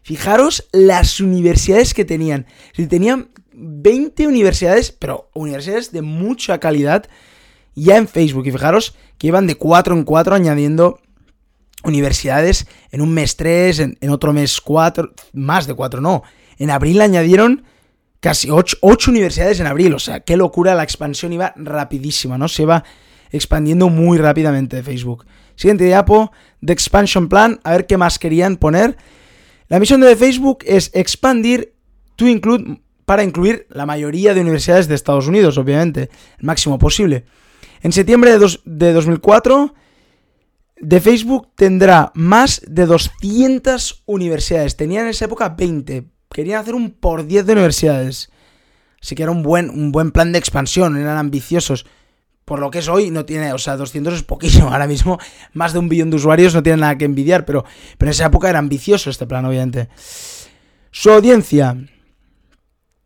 Fijaros 0.01 0.68
las 0.71 1.19
universidades 1.19 1.94
que 1.94 2.06
tenían. 2.06 2.45
Si 2.74 2.88
tenían 2.88 3.30
20 3.54 4.27
universidades, 4.27 4.92
pero 4.92 5.30
universidades 5.33 5.92
de 5.92 6.01
mucha 6.01 6.60
calidad, 6.60 7.06
ya 7.75 7.98
en 7.98 8.07
Facebook. 8.07 8.48
Y 8.48 8.51
fijaros 8.51 8.95
que 9.18 9.27
iban 9.27 9.48
de 9.48 9.56
4 9.56 9.94
en 9.95 10.04
4 10.04 10.36
añadiendo 10.36 11.00
universidades 11.84 12.68
en 12.92 13.02
un 13.02 13.14
mes 13.14 13.36
3, 13.36 13.80
en, 13.80 14.10
otro 14.10 14.34
mes 14.34 14.60
4, 14.62 15.14
más 15.34 15.68
de 15.68 15.74
4, 15.74 16.02
no. 16.02 16.24
En 16.58 16.70
abril 16.70 17.02
añadieron 17.02 17.64
casi 18.20 18.50
8, 18.52 18.78
universidades 19.10 19.60
en 19.60 19.68
abril. 19.68 19.94
O 19.94 20.00
sea, 20.00 20.20
qué 20.22 20.38
locura, 20.38 20.76
la 20.76 20.84
expansión 20.84 21.33
iba 21.33 21.54
rapidísima, 21.56 22.38
¿no? 22.38 22.48
Se 22.48 22.66
va 22.66 22.83
expandiendo 23.31 23.90
muy 23.90 24.18
rápidamente 24.18 24.83
Facebook. 24.83 25.26
Siguiente 25.56 25.86
diapo, 25.86 26.31
The 26.66 26.74
Expansion 26.74 27.28
Plan, 27.30 27.59
a 27.64 27.71
ver 27.71 27.86
qué 27.86 27.98
más 27.98 28.19
querían 28.19 28.57
poner. 28.57 28.98
La 29.68 29.80
misión 29.80 30.02
de 30.02 30.16
Facebook 30.16 30.59
es 30.66 30.90
expandir 30.94 31.74
to 32.16 32.28
include, 32.28 32.81
para 33.06 33.24
incluir 33.24 33.68
la 33.69 33.86
mayoría 33.86 34.33
de 34.33 34.42
universidades 34.42 34.88
de 34.88 34.95
Estados 34.95 35.28
Unidos, 35.28 35.57
obviamente, 35.57 36.09
el 36.40 36.45
máximo 36.45 36.80
posible. 36.80 37.26
En 37.81 37.92
septiembre 37.92 38.38
de, 38.38 38.59
de 38.66 38.94
2004, 38.94 39.74
de 40.81 41.02
Facebook 41.02 41.50
tendrá 41.56 42.12
más 42.16 42.62
de 42.68 42.86
200 42.86 44.04
universidades. 44.06 44.78
Tenía 44.78 45.02
en 45.02 45.07
esa 45.07 45.26
época 45.26 45.50
20, 45.50 46.06
querían 46.31 46.62
hacer 46.62 46.76
un 46.76 46.92
por 46.92 47.26
10 47.26 47.45
de 47.45 47.54
universidades. 47.54 48.31
Así 49.02 49.16
que 49.16 49.24
era 49.24 49.31
un 49.31 49.44
buen, 49.44 49.69
un 49.69 49.92
buen 49.92 50.12
plan 50.12 50.31
de 50.31 50.40
expansión, 50.40 50.98
eran 50.98 51.18
ambiciosos. 51.18 51.86
Por 52.45 52.59
lo 52.59 52.71
que 52.71 52.80
es 52.80 52.88
hoy, 52.88 53.12
no 53.12 53.26
tiene, 53.26 53.54
o 53.54 53.57
sea, 53.57 53.78
200 53.78 54.14
es 54.14 54.24
poquísimo. 54.24 54.68
Ahora 54.71 54.88
mismo, 54.88 55.19
más 55.54 55.74
de 55.74 55.80
un 55.80 55.90
billón 55.90 56.09
de 56.09 56.18
usuarios 56.18 56.54
no 56.54 56.64
tienen 56.64 56.81
nada 56.81 56.98
que 56.98 57.06
envidiar, 57.06 57.45
pero, 57.45 57.64
pero 57.98 58.09
en 58.09 58.12
esa 58.12 58.26
época 58.26 58.50
era 58.50 58.59
ambicioso 58.59 59.09
este 59.09 59.28
plan, 59.28 59.45
obviamente. 59.45 59.90
Su 60.92 61.12
audiencia. 61.12 61.78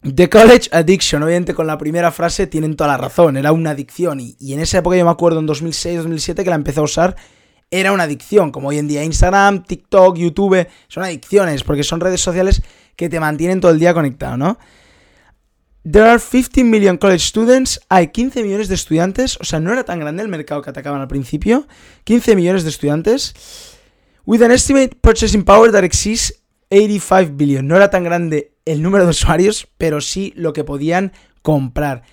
The 0.04 0.30
College 0.30 0.70
Addiction, 0.74 1.24
obviamente 1.24 1.54
con 1.54 1.66
la 1.66 1.78
primera 1.78 2.12
frase 2.12 2.46
tienen 2.46 2.76
toda 2.76 2.90
la 2.90 2.98
razón, 2.98 3.38
era 3.38 3.54
una 3.54 3.72
adicción. 3.72 4.20
Y, 4.20 4.36
y 4.38 4.54
en 4.54 4.60
esa 4.60 4.80
época 4.80 4.98
yo 4.98 5.06
me 5.06 5.12
acuerdo 5.12 5.40
en 5.40 5.48
2006-2007 5.48 6.44
que 6.44 6.50
la 6.50 6.56
empecé 6.56 6.82
a 6.82 6.84
usar 6.84 7.16
era 7.74 7.92
una 7.92 8.04
adicción, 8.04 8.52
como 8.52 8.68
hoy 8.68 8.78
en 8.78 8.88
día 8.88 9.04
Instagram, 9.04 9.64
TikTok, 9.64 10.16
YouTube, 10.16 10.68
son 10.88 11.04
adicciones, 11.04 11.64
porque 11.64 11.84
son 11.84 12.00
redes 12.00 12.22
sociales 12.22 12.62
que 12.96 13.10
te 13.10 13.20
mantienen 13.20 13.60
todo 13.60 13.72
el 13.72 13.80
día 13.80 13.96
conectado, 13.96 14.38
¿no? 14.38 14.60
There 15.84 16.08
are 16.08 16.22
15 16.22 16.64
million 16.66 16.98
college 16.98 17.26
students, 17.26 17.82
hay 17.90 18.10
15 18.10 18.44
millones 18.44 18.68
de 18.68 18.76
estudiantes, 18.76 19.38
o 19.42 19.44
sea, 19.44 19.60
no 19.60 19.74
era 19.74 19.84
tan 19.84 20.00
grande 20.00 20.22
el 20.22 20.30
mercado 20.30 20.62
que 20.62 20.70
atacaban 20.70 21.02
al 21.02 21.08
principio, 21.08 21.68
15 22.04 22.36
millones 22.36 22.64
de 22.64 22.70
estudiantes, 22.70 23.34
with 24.24 24.44
an 24.44 24.52
estimate 24.52 24.96
purchasing 25.02 25.44
power 25.44 25.72
that 25.72 25.84
exceeds 25.84 26.44
85 26.70 27.32
billion. 27.36 27.68
No 27.68 27.76
era 27.76 27.90
tan 27.90 28.04
grande 28.04 28.54
el 28.66 28.84
número 28.84 29.04
de 29.06 29.10
usuarios, 29.10 29.68
pero 29.80 30.00
sí 30.00 30.32
lo 30.36 30.54
que 30.54 30.64
podían 30.64 31.12
comprar. 31.42 32.04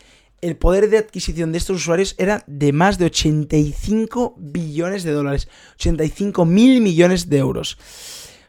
El 0.41 0.57
poder 0.57 0.89
de 0.91 0.99
adquisición 0.99 1.53
de 1.53 1.59
estos 1.59 1.77
usuarios 1.77 2.15
era 2.19 2.45
de 2.47 2.73
más 2.73 2.99
de 2.99 3.07
85 3.07 4.35
billones 4.39 5.03
de 5.03 5.13
dólares, 5.13 5.49
85 5.75 6.45
mil 6.45 6.81
millones 6.81 7.29
de 7.29 7.39
euros. 7.39 7.79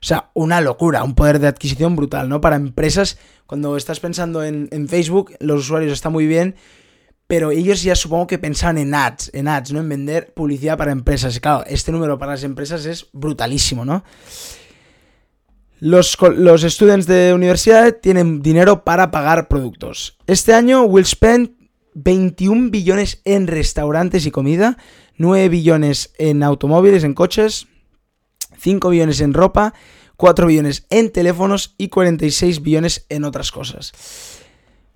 O 0.02 0.06
sea, 0.06 0.32
una 0.34 0.62
locura, 0.62 1.04
un 1.04 1.14
poder 1.14 1.40
de 1.40 1.48
adquisición 1.48 1.96
brutal, 1.96 2.28
¿no? 2.28 2.42
Para 2.42 2.56
empresas, 2.56 3.20
cuando 3.46 3.78
estás 3.78 4.00
pensando 4.00 4.44
en, 4.44 4.88
Facebook, 4.88 5.34
los 5.40 5.60
usuarios 5.62 5.92
están 5.94 6.12
muy 6.12 6.26
bien, 6.26 6.56
pero 7.28 7.52
ellos 7.52 7.84
ya 7.84 7.96
supongo 7.96 8.28
que 8.28 8.40
pensaban 8.40 8.78
en 8.78 8.96
ads, 8.96 9.30
en 9.34 9.48
ads, 9.48 9.72
¿no? 9.74 9.80
En 9.80 9.90
vender 9.90 10.34
publicidad 10.34 10.78
para 10.78 10.92
empresas. 10.92 11.36
Y 11.36 11.40
claro, 11.40 11.66
este 11.68 11.92
número 11.92 12.18
para 12.18 12.32
las 12.32 12.44
empresas 12.44 12.86
es 12.86 13.08
brutalísimo, 13.14 13.86
¿no? 13.86 14.04
Los, 15.80 16.18
los 16.36 16.64
estudiantes 16.64 17.08
de 17.08 17.34
universidad 17.34 17.98
tienen 18.02 18.42
dinero 18.42 18.84
para 18.84 19.12
pagar 19.12 19.48
productos. 19.48 20.18
Este 20.26 20.54
año 20.54 20.84
will 20.84 21.06
spend 21.06 21.61
21 21.94 22.70
billones 22.72 23.22
en 23.26 23.48
restaurantes 23.48 24.26
y 24.26 24.32
comida, 24.32 24.78
9 25.18 25.50
billones 25.50 26.14
en 26.18 26.44
automóviles, 26.44 27.04
en 27.04 27.14
coches, 27.14 27.68
5 28.58 28.90
billones 28.90 29.22
en 29.22 29.34
ropa, 29.34 29.74
4 30.18 30.48
billones 30.48 30.86
en 30.90 31.12
teléfonos 31.12 31.76
y 31.78 31.90
46 31.90 32.62
billones 32.62 33.06
en 33.10 33.24
otras 33.24 33.52
cosas. 33.52 33.92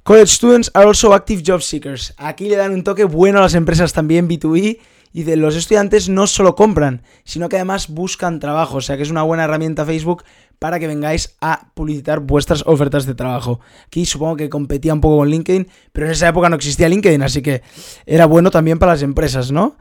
College 0.04 0.28
students 0.28 0.70
are 0.76 0.86
also 0.86 1.14
active 1.14 1.42
job 1.44 1.62
seekers. 1.62 2.14
Aquí 2.18 2.48
le 2.48 2.58
dan 2.58 2.74
un 2.74 2.84
toque 2.84 3.06
bueno 3.06 3.40
a 3.40 3.42
las 3.42 3.56
empresas 3.56 3.92
también 3.92 4.30
B2B 4.30 4.78
y 5.14 5.24
de 5.24 5.36
los 5.36 5.56
estudiantes 5.56 6.10
no 6.10 6.28
solo 6.28 6.56
compran, 6.56 7.02
sino 7.24 7.50
que 7.50 7.56
además 7.56 7.88
buscan 7.88 8.40
trabajo, 8.40 8.78
o 8.78 8.82
sea 8.82 8.98
que 8.98 9.04
es 9.04 9.10
una 9.10 9.24
buena 9.24 9.46
herramienta 9.46 9.86
Facebook 9.86 10.24
para 10.60 10.80
que 10.80 10.88
vengáis 10.88 11.36
a 11.42 11.72
publicitar 11.74 12.20
vuestras 12.20 12.64
ofertas 12.66 13.06
de 13.06 13.16
trabajo. 13.16 13.60
Aquí 13.88 14.06
supongo 14.06 14.36
que 14.36 14.50
competía 14.50 14.94
un 14.94 15.02
poco 15.02 15.18
con 15.18 15.30
LinkedIn, 15.30 15.68
pero 15.92 16.06
en 16.06 16.12
esa 16.14 16.28
época 16.28 16.50
no 16.50 16.56
existía 16.56 16.90
LinkedIn, 16.90 17.22
así 17.22 17.42
que 17.42 17.62
era 18.06 18.26
bueno 18.26 18.52
también 18.52 18.80
para 18.80 18.94
las 18.94 19.02
empresas, 19.02 19.52
¿no? 19.52 19.78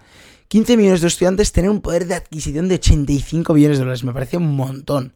15 0.49 0.77
millones 0.77 1.01
de 1.01 1.09
estudiantes 1.09 1.53
tener 1.53 1.71
un 1.71 1.81
poder 1.81 2.07
de 2.07 2.15
adquisición 2.15 2.69
de 2.69 2.77
85 2.77 3.55
millones 3.55 3.79
de 3.79 3.85
dólares. 3.85 4.05
Me 4.05 4.13
parece 4.13 4.37
un 4.37 4.55
montón. 4.55 5.13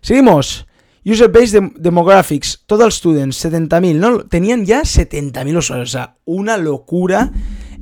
Seguimos. 0.00 0.66
User 1.04 1.28
Base 1.28 1.60
Demographics, 1.76 2.64
Total 2.66 2.90
Students, 2.90 3.44
70.000, 3.44 3.94
¿no? 3.94 4.24
Tenían 4.24 4.66
ya 4.66 4.80
70.000 4.80 5.56
usuarios, 5.56 5.90
o 5.90 5.92
sea, 5.92 6.16
una 6.24 6.56
locura. 6.56 7.30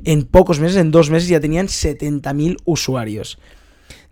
En 0.03 0.25
pocos 0.25 0.59
meses, 0.59 0.77
en 0.77 0.91
dos 0.91 1.09
meses 1.09 1.27
ya 1.29 1.39
tenían 1.39 1.65
70.000 1.65 2.57
usuarios. 2.65 3.39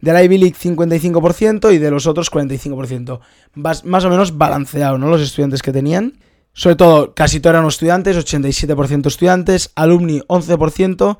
De 0.03 0.11
la 0.11 0.21
Ivy 0.21 0.37
League 0.37 0.55
55% 0.61 1.73
y 1.73 1.77
de 1.77 1.89
los 1.89 2.07
otros 2.07 2.29
45%. 2.29 3.21
Más, 3.53 3.85
o 3.85 4.09
menos 4.09 4.37
balanceado, 4.37 4.97
¿no? 4.97 5.07
Los 5.07 5.21
estudiantes 5.21 5.61
que 5.61 5.71
tenían. 5.71 6.19
Sobre 6.51 6.75
todo, 6.75 7.13
casi 7.13 7.39
todos 7.39 7.53
eran 7.53 7.65
estudiantes, 7.65 8.17
87% 8.17 9.07
estudiantes, 9.07 9.71
alumni 9.75 10.19
11%, 10.27 11.17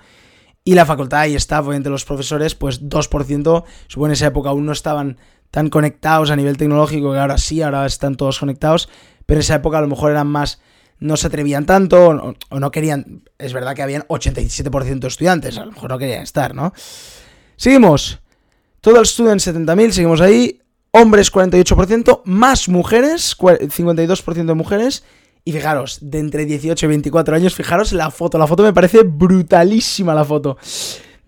y 0.66 0.74
la 0.74 0.86
facultad 0.86 1.28
y 1.28 1.36
staff, 1.36 1.66
obviamente 1.66 1.90
los 1.90 2.04
profesores, 2.04 2.56
pues 2.56 2.84
2%. 2.84 3.64
Supongo 3.88 4.06
en 4.08 4.12
esa 4.12 4.28
época 4.28 4.50
aún 4.50 4.66
no 4.66 4.74
estaban 4.74 5.18
tan 5.50 5.70
conectados 5.70 6.30
a 6.30 6.36
nivel 6.36 6.58
tecnológico, 6.58 7.14
que 7.14 7.20
ahora 7.20 7.38
sí, 7.38 7.62
ahora 7.62 7.86
están 7.86 8.16
todos 8.16 8.38
conectados. 8.38 8.90
Pero 9.26 9.38
en 9.38 9.44
esa 9.44 9.56
época 9.56 9.78
a 9.78 9.82
lo 9.82 9.88
mejor 9.88 10.12
eran 10.12 10.28
más, 10.28 10.60
no 11.00 11.16
se 11.16 11.28
atrevían 11.28 11.66
tanto 11.66 12.36
o, 12.50 12.60
no 12.60 12.72
querían. 12.72 13.24
Es 13.38 13.54
verdad 13.54 13.76
que 13.76 13.82
habían 13.82 14.02
87% 14.10 15.00
de 15.00 15.08
estudiantes, 15.08 15.58
a 15.58 15.64
lo 15.64 15.72
mejor 15.72 15.90
no 15.90 15.98
querían 15.98 16.24
estar, 16.24 16.54
¿no? 16.54 16.74
Seguimos. 17.56 18.20
Total 18.84 19.06
Student 19.06 19.40
70.000, 19.40 19.92
seguimos 19.92 20.20
ahí. 20.20 20.60
Hombres 20.92 21.32
48%, 21.32 22.24
más 22.26 22.68
mujeres, 22.68 23.34
52% 23.40 24.46
de 24.46 24.54
mujeres 24.54 25.06
y 25.46 25.54
fijaros, 25.54 26.00
de 26.02 26.20
entre 26.20 26.46
18 26.46 26.86
y 26.86 26.90
24 26.90 27.34
años, 27.34 27.56
fijaros 27.56 27.94
la 27.94 28.12
foto. 28.12 28.38
La 28.38 28.46
foto 28.46 28.62
me 28.62 28.74
parece 28.74 29.04
brutalísima 29.04 30.14
la 30.14 30.26
foto. 30.26 30.58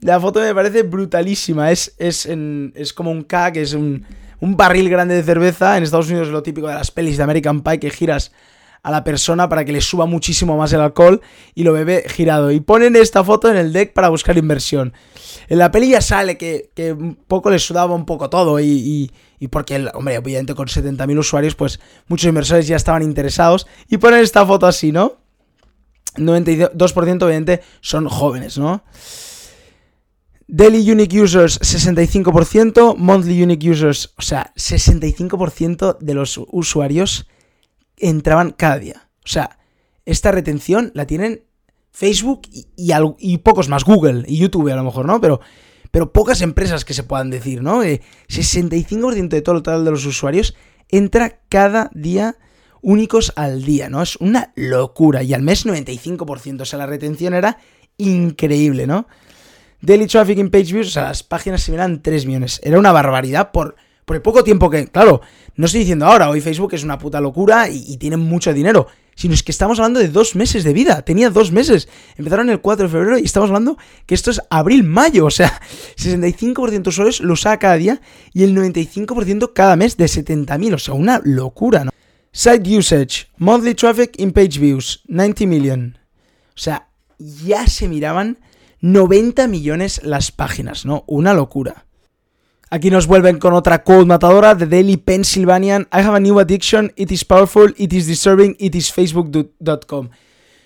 La 0.01 0.19
foto 0.19 0.41
me 0.41 0.53
parece 0.53 0.83
brutalísima. 0.83 1.71
Es, 1.71 1.95
es, 1.97 2.25
es 2.25 2.91
como 2.91 3.09
un 3.09 3.23
K, 3.23 3.53
que 3.53 3.61
es 3.61 3.73
un, 3.73 4.05
un 4.41 4.57
barril 4.57 4.89
grande 4.89 5.15
de 5.15 5.23
cerveza. 5.23 5.77
En 5.77 5.83
Estados 5.83 6.09
Unidos 6.09 6.27
es 6.27 6.33
lo 6.33 6.43
típico 6.43 6.67
de 6.67 6.73
las 6.73 6.91
pelis 6.91 7.15
de 7.15 7.23
American 7.23 7.61
Pie, 7.61 7.79
que 7.79 7.89
giras 7.89 8.33
a 8.85 8.91
la 8.91 9.03
persona 9.03 9.49
para 9.49 9.65
que 9.65 9.71
le 9.71 9.81
suba 9.81 10.05
muchísimo 10.05 10.55
más 10.57 10.71
el 10.71 10.79
alcohol 10.79 11.19
y 11.55 11.63
lo 11.63 11.73
bebe 11.73 12.05
girado. 12.07 12.51
Y 12.51 12.59
ponen 12.59 12.95
esta 12.95 13.23
foto 13.23 13.49
en 13.49 13.57
el 13.57 13.73
deck 13.73 13.93
para 13.93 14.09
buscar 14.09 14.37
inversión. 14.37 14.93
En 15.47 15.57
la 15.57 15.71
peli 15.71 15.89
ya 15.89 16.01
sale 16.01 16.37
que, 16.37 16.69
un 16.95 17.15
poco 17.15 17.49
le 17.49 17.57
sudaba 17.57 17.95
un 17.95 18.05
poco 18.05 18.29
todo 18.29 18.59
y, 18.59 19.11
y, 19.39 19.47
porque, 19.47 19.89
hombre, 19.95 20.19
obviamente 20.19 20.53
con 20.53 20.67
70.000 20.67 21.17
usuarios, 21.17 21.55
pues 21.55 21.79
muchos 22.07 22.27
inversores 22.29 22.67
ya 22.67 22.75
estaban 22.75 23.01
interesados 23.01 23.65
y 23.89 23.97
ponen 23.97 24.19
esta 24.19 24.45
foto 24.45 24.67
así, 24.67 24.91
¿no? 24.91 25.13
92% 26.17 27.23
obviamente 27.23 27.61
son 27.81 28.07
jóvenes, 28.07 28.59
¿no? 28.59 28.83
Daily 30.47 30.91
Unique 30.91 31.19
Users 31.19 31.59
65%, 31.59 32.97
Monthly 32.97 33.41
Unique 33.41 33.67
Users, 33.67 34.13
o 34.15 34.21
sea, 34.21 34.53
65% 34.55 35.97
de 35.97 36.13
los 36.13 36.39
usuarios 36.51 37.25
entraban 37.97 38.51
cada 38.51 38.79
día. 38.79 39.09
O 39.23 39.27
sea, 39.27 39.57
esta 40.05 40.31
retención 40.31 40.91
la 40.93 41.05
tienen 41.05 41.43
Facebook 41.91 42.41
y, 42.51 43.37
pocos 43.37 43.69
más, 43.69 43.83
Google 43.83 44.23
y 44.27 44.37
YouTube 44.37 44.71
a 44.71 44.75
lo 44.75 44.83
mejor, 44.83 45.05
¿no? 45.05 45.21
Pero, 45.21 45.39
pero 45.91 46.11
pocas 46.11 46.41
empresas 46.41 46.83
que 46.83 46.93
se 46.93 47.03
puedan 47.03 47.29
decir, 47.29 47.63
¿no? 47.63 47.83
65% 47.83 49.29
de 49.29 49.41
todo 49.41 49.55
el 49.55 49.63
total 49.63 49.85
de 49.85 49.91
los 49.91 50.05
usuarios 50.05 50.55
entra 50.89 51.39
cada 51.49 51.89
día 51.93 52.37
únicos 52.81 53.33
al 53.35 53.63
día, 53.63 53.89
¿no? 53.89 54.01
Es 54.01 54.15
una 54.17 54.51
locura. 54.55 55.23
Y 55.23 55.33
al 55.33 55.41
mes 55.41 55.65
95%, 55.65 56.61
o 56.61 56.65
sea, 56.65 56.79
la 56.79 56.85
retención 56.85 57.33
era 57.33 57.57
increíble, 57.97 58.85
¿no? 58.85 59.07
Daily 59.81 60.07
Traffic 60.07 60.37
in 60.37 60.49
Page 60.49 60.73
Views, 60.73 60.87
o 60.87 60.91
sea, 60.91 61.03
las 61.03 61.23
páginas 61.23 61.61
se 61.63 61.71
miran 61.71 62.01
3 62.01 62.25
millones. 62.25 62.59
Era 62.63 62.77
una 62.77 62.91
barbaridad 62.91 63.51
por 63.51 63.75
por 64.05 64.15
el 64.15 64.21
poco 64.21 64.43
tiempo 64.43 64.69
que, 64.69 64.87
claro, 64.87 65.21
no 65.55 65.65
estoy 65.65 65.81
diciendo 65.81 66.05
ahora, 66.05 66.29
hoy 66.29 66.41
Facebook 66.41 66.73
es 66.73 66.83
una 66.83 66.97
puta 66.97 67.19
locura 67.19 67.69
y, 67.69 67.97
tiene 67.97 68.17
mucho 68.17 68.53
dinero, 68.53 68.87
sino 69.15 69.33
es 69.33 69.41
que 69.41 69.51
estamos 69.51 69.79
hablando 69.79 69.99
de 69.99 70.09
dos 70.09 70.35
meses 70.35 70.63
de 70.63 70.73
vida, 70.73 71.01
tenía 71.01 71.29
dos 71.29 71.51
meses, 71.51 71.87
empezaron 72.15 72.49
el 72.49 72.61
4 72.61 72.85
de 72.85 72.91
febrero 72.91 73.17
y 73.17 73.23
estamos 73.23 73.49
hablando 73.49 73.77
que 74.05 74.13
esto 74.13 74.31
es 74.31 74.41
abril-mayo, 74.49 75.25
o 75.25 75.31
sea, 75.31 75.59
65% 75.97 76.81
de 76.83 76.89
usuarios 76.89 77.19
lo 77.21 77.33
usa 77.33 77.57
cada 77.57 77.75
día 77.75 78.01
y 78.33 78.43
el 78.43 78.55
95% 78.55 79.53
cada 79.53 79.75
mes 79.75 79.97
de 79.97 80.05
70.000, 80.05 80.75
o 80.75 80.77
sea, 80.77 80.93
una 80.93 81.19
locura, 81.23 81.85
¿no? 81.85 81.91
Site 82.31 82.77
usage, 82.77 83.27
monthly 83.37 83.73
traffic 83.73 84.19
in 84.19 84.31
page 84.33 84.59
views, 84.59 85.01
90 85.07 85.45
million. 85.45 85.97
O 86.49 86.57
sea, 86.59 86.89
ya 87.17 87.65
se 87.67 87.87
miraban 87.87 88.39
90 88.81 89.47
millones 89.47 90.01
las 90.03 90.33
páginas, 90.33 90.85
¿no? 90.85 91.05
Una 91.07 91.33
locura. 91.33 91.84
Aquí 92.69 92.89
nos 92.89 93.05
vuelven 93.05 93.37
con 93.37 93.53
otra 93.53 93.83
quote 93.83 94.05
matadora 94.05 94.55
de 94.55 94.65
Daily 94.65 94.97
Pennsylvanian. 94.97 95.83
I 95.93 95.99
have 95.99 96.15
a 96.15 96.19
new 96.19 96.39
addiction. 96.39 96.91
It 96.95 97.11
is 97.11 97.23
powerful. 97.23 97.73
It 97.77 97.93
is 97.93 98.07
disturbing. 98.07 98.55
It 98.59 98.75
is 98.75 98.91
facebook.com. 98.91 100.09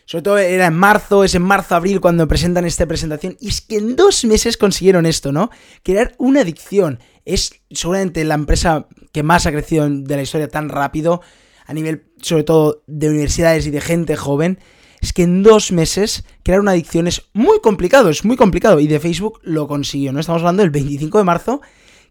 Sobre 0.06 0.24
todo 0.24 0.38
era 0.40 0.66
en 0.66 0.76
marzo, 0.76 1.24
es 1.24 1.36
en 1.36 1.44
marzo-abril 1.44 2.02
cuando 2.02 2.28
presentan 2.28 2.66
esta 2.66 2.88
presentación. 2.88 3.38
Y 3.40 3.50
es 3.50 3.62
que 3.62 3.78
en 3.78 3.96
dos 3.96 4.26
meses 4.26 4.58
consiguieron 4.58 5.06
esto, 5.06 5.32
¿no? 5.32 5.52
Crear 5.84 6.16
una 6.18 6.42
adicción. 6.42 7.00
Es 7.26 7.52
seguramente 7.70 8.24
la 8.24 8.34
empresa 8.34 8.88
que 9.12 9.22
más 9.22 9.46
ha 9.46 9.52
crecido 9.52 9.88
de 9.88 10.16
la 10.16 10.22
historia 10.24 10.48
tan 10.48 10.70
rápido. 10.70 11.22
A 11.68 11.74
nivel, 11.74 12.06
sobre 12.22 12.44
todo, 12.44 12.82
de 12.88 13.10
universidades 13.10 13.68
y 13.68 13.72
de 13.72 13.82
gente 13.82 14.16
joven. 14.16 14.58
Es 15.02 15.14
que 15.14 15.24
en 15.24 15.44
dos 15.44 15.72
meses 15.72 16.24
crear 16.44 16.60
una 16.60 16.72
adicción 16.72 17.08
es 17.08 17.24
muy 17.34 17.60
complicado, 17.62 18.10
es 18.10 18.26
muy 18.26 18.36
complicado. 18.36 18.80
Y 18.80 18.88
de 18.88 19.00
Facebook 19.00 19.40
lo 19.44 19.68
consiguió, 19.68 20.12
¿no? 20.12 20.20
Estamos 20.20 20.42
hablando 20.42 20.64
del 20.64 20.72
25 20.72 21.18
de 21.18 21.24
marzo 21.24 21.62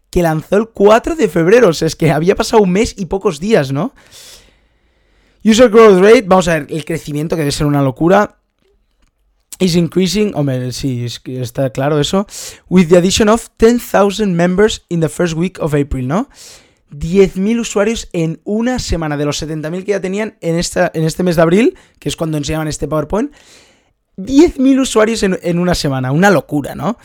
que 0.09 0.21
lanzó 0.21 0.57
el 0.57 0.69
4 0.69 1.15
de 1.15 1.27
febrero. 1.27 1.69
O 1.69 1.73
sea, 1.73 1.87
es 1.87 1.95
que 1.95 2.11
había 2.11 2.35
pasado 2.35 2.63
un 2.63 2.71
mes 2.71 2.95
y 2.97 3.05
pocos 3.05 3.39
días, 3.39 3.71
¿no? 3.71 3.93
User 5.43 5.69
growth 5.69 6.01
rate, 6.01 6.23
vamos 6.23 6.47
a 6.47 6.59
ver, 6.59 6.67
el 6.69 6.83
crecimiento 6.83 7.35
que 7.35 7.41
debe 7.41 7.51
ser 7.51 7.67
una 7.67 7.81
locura. 7.81 8.37
Is 9.59 9.75
increasing, 9.75 10.31
hombre, 10.35 10.71
sí, 10.71 11.05
está 11.25 11.69
claro 11.71 11.99
eso. 11.99 12.25
With 12.69 12.87
the 12.87 12.97
addition 12.97 13.27
of 13.27 13.49
10,000 13.57 14.33
members 14.33 14.85
in 14.87 15.01
the 15.01 15.09
first 15.09 15.35
week 15.35 15.59
of 15.59 15.73
April, 15.73 16.07
¿no? 16.07 16.29
10.000 16.91 17.59
usuarios 17.59 18.09
en 18.13 18.41
una 18.43 18.79
semana 18.79 19.17
de 19.17 19.25
los 19.25 19.41
70.000 19.41 19.83
que 19.83 19.91
ya 19.91 20.01
tenían 20.01 20.37
en, 20.41 20.57
esta, 20.57 20.91
en 20.93 21.03
este 21.03 21.23
mes 21.23 21.35
de 21.35 21.41
abril, 21.41 21.77
que 21.99 22.09
es 22.09 22.15
cuando 22.15 22.37
enseñaban 22.37 22.67
este 22.67 22.87
PowerPoint. 22.87 23.31
10.000 24.17 24.79
usuarios 24.79 25.23
en, 25.23 25.39
en, 25.41 25.59
una 25.59 25.75
semana, 25.75 26.11
una 26.11 26.29
locura, 26.29 26.75
¿no? 26.75 26.97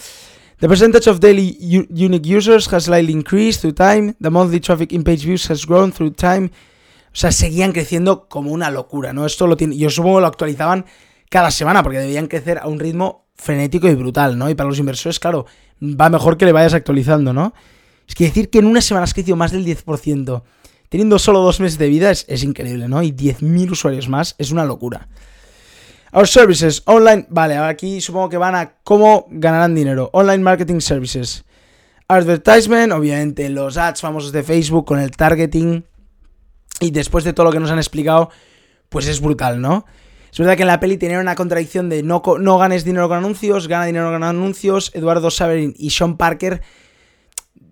The 0.59 0.69
percentage 0.69 1.09
of 1.11 1.21
daily 1.21 1.59
unique 1.91 2.26
users 2.26 2.73
has 2.73 2.85
slightly 2.85 3.12
increased 3.12 3.61
through 3.61 3.75
time. 3.75 4.14
The 4.21 4.31
monthly 4.31 4.61
traffic 4.61 4.93
in 4.93 5.05
page 5.05 5.25
views 5.25 5.50
has 5.50 5.67
grown 5.67 5.93
through 5.93 6.14
time. 6.14 6.50
O 7.12 7.17
sea, 7.17 7.31
seguían 7.33 7.73
creciendo 7.73 8.29
como 8.29 8.50
una 8.50 8.71
locura, 8.71 9.12
¿no? 9.12 9.26
Esto 9.26 9.47
lo 9.47 9.57
tiene. 9.57 9.76
Yo 9.76 9.91
supongo 9.91 10.21
lo 10.21 10.26
actualizaban 10.26 10.87
cada 11.29 11.50
semana 11.50 11.83
porque 11.83 11.99
debían 11.99 12.29
crecer 12.29 12.59
a 12.59 12.67
un 12.67 12.81
ritmo 12.81 13.26
frenético 13.35 13.88
y 13.88 13.95
brutal, 13.95 14.38
¿no? 14.38 14.49
Y 14.49 14.55
para 14.55 14.69
los 14.69 14.79
inversores, 14.79 15.21
claro, 15.21 15.47
va 15.83 16.09
mejor 16.09 16.37
que 16.37 16.45
le 16.45 16.53
vayas 16.53 16.75
actualizando, 16.75 17.33
¿no? 17.33 17.53
Es 18.06 18.14
que 18.14 18.25
decir 18.25 18.50
que 18.50 18.58
en 18.58 18.66
una 18.66 18.80
semana 18.80 19.04
has 19.04 19.14
crecido 19.14 19.37
más 19.37 19.52
del 19.52 19.64
10%, 19.64 20.42
teniendo 20.88 21.18
solo 21.18 21.40
dos 21.40 21.61
meses 21.61 21.78
de 21.78 21.88
vida, 21.88 22.11
es, 22.11 22.42
increíble, 22.42 22.88
¿no? 22.88 23.02
Y 23.02 23.12
10.000 23.12 23.70
usuarios 23.70 24.08
más 24.08 24.34
es 24.38 24.50
una 24.50 24.64
locura. 24.64 25.08
Our 26.12 26.28
services, 26.28 26.82
online, 26.87 27.26
vale, 27.28 27.56
aquí 27.56 28.00
supongo 28.00 28.28
que 28.28 28.37
van 28.37 28.54
a 28.54 28.75
cómo 28.84 29.26
ganarán 29.30 29.75
dinero. 29.75 30.11
Online 30.12 30.38
marketing 30.38 30.80
services. 30.80 31.44
Advertisement, 32.06 32.92
obviamente 32.92 33.49
los 33.49 33.76
ads 33.76 34.00
famosos 34.00 34.30
de 34.30 34.44
Facebook 34.44 34.84
con 34.84 35.00
el 35.00 35.11
targeting. 35.11 35.84
Y 36.80 36.90
después 36.90 37.25
de 37.25 37.32
todo 37.32 37.46
lo 37.46 37.52
que 37.52 37.58
nos 37.58 37.70
han 37.70 37.78
explicado, 37.78 38.30
pues 38.90 39.08
es 39.08 39.20
brutal, 39.20 39.61
¿no? 39.61 39.87
Es 40.30 40.38
verdad 40.38 40.56
que 40.56 40.62
en 40.62 40.68
la 40.68 40.80
peli 40.80 40.99
tenía 40.99 41.20
una 41.20 41.37
contradicción 41.37 41.88
de 41.88 42.02
no, 42.02 42.23
no 42.40 42.58
ganes 42.58 42.84
dinero 42.84 43.08
con 43.08 43.18
anuncios, 43.18 43.68
gana 43.68 43.87
dinero 43.87 44.11
con 44.11 44.23
anuncios. 44.23 44.90
Eduardo 44.94 45.30
Saverin 45.30 45.75
y 45.78 45.90
Sean 45.90 46.16
Parker 46.16 46.61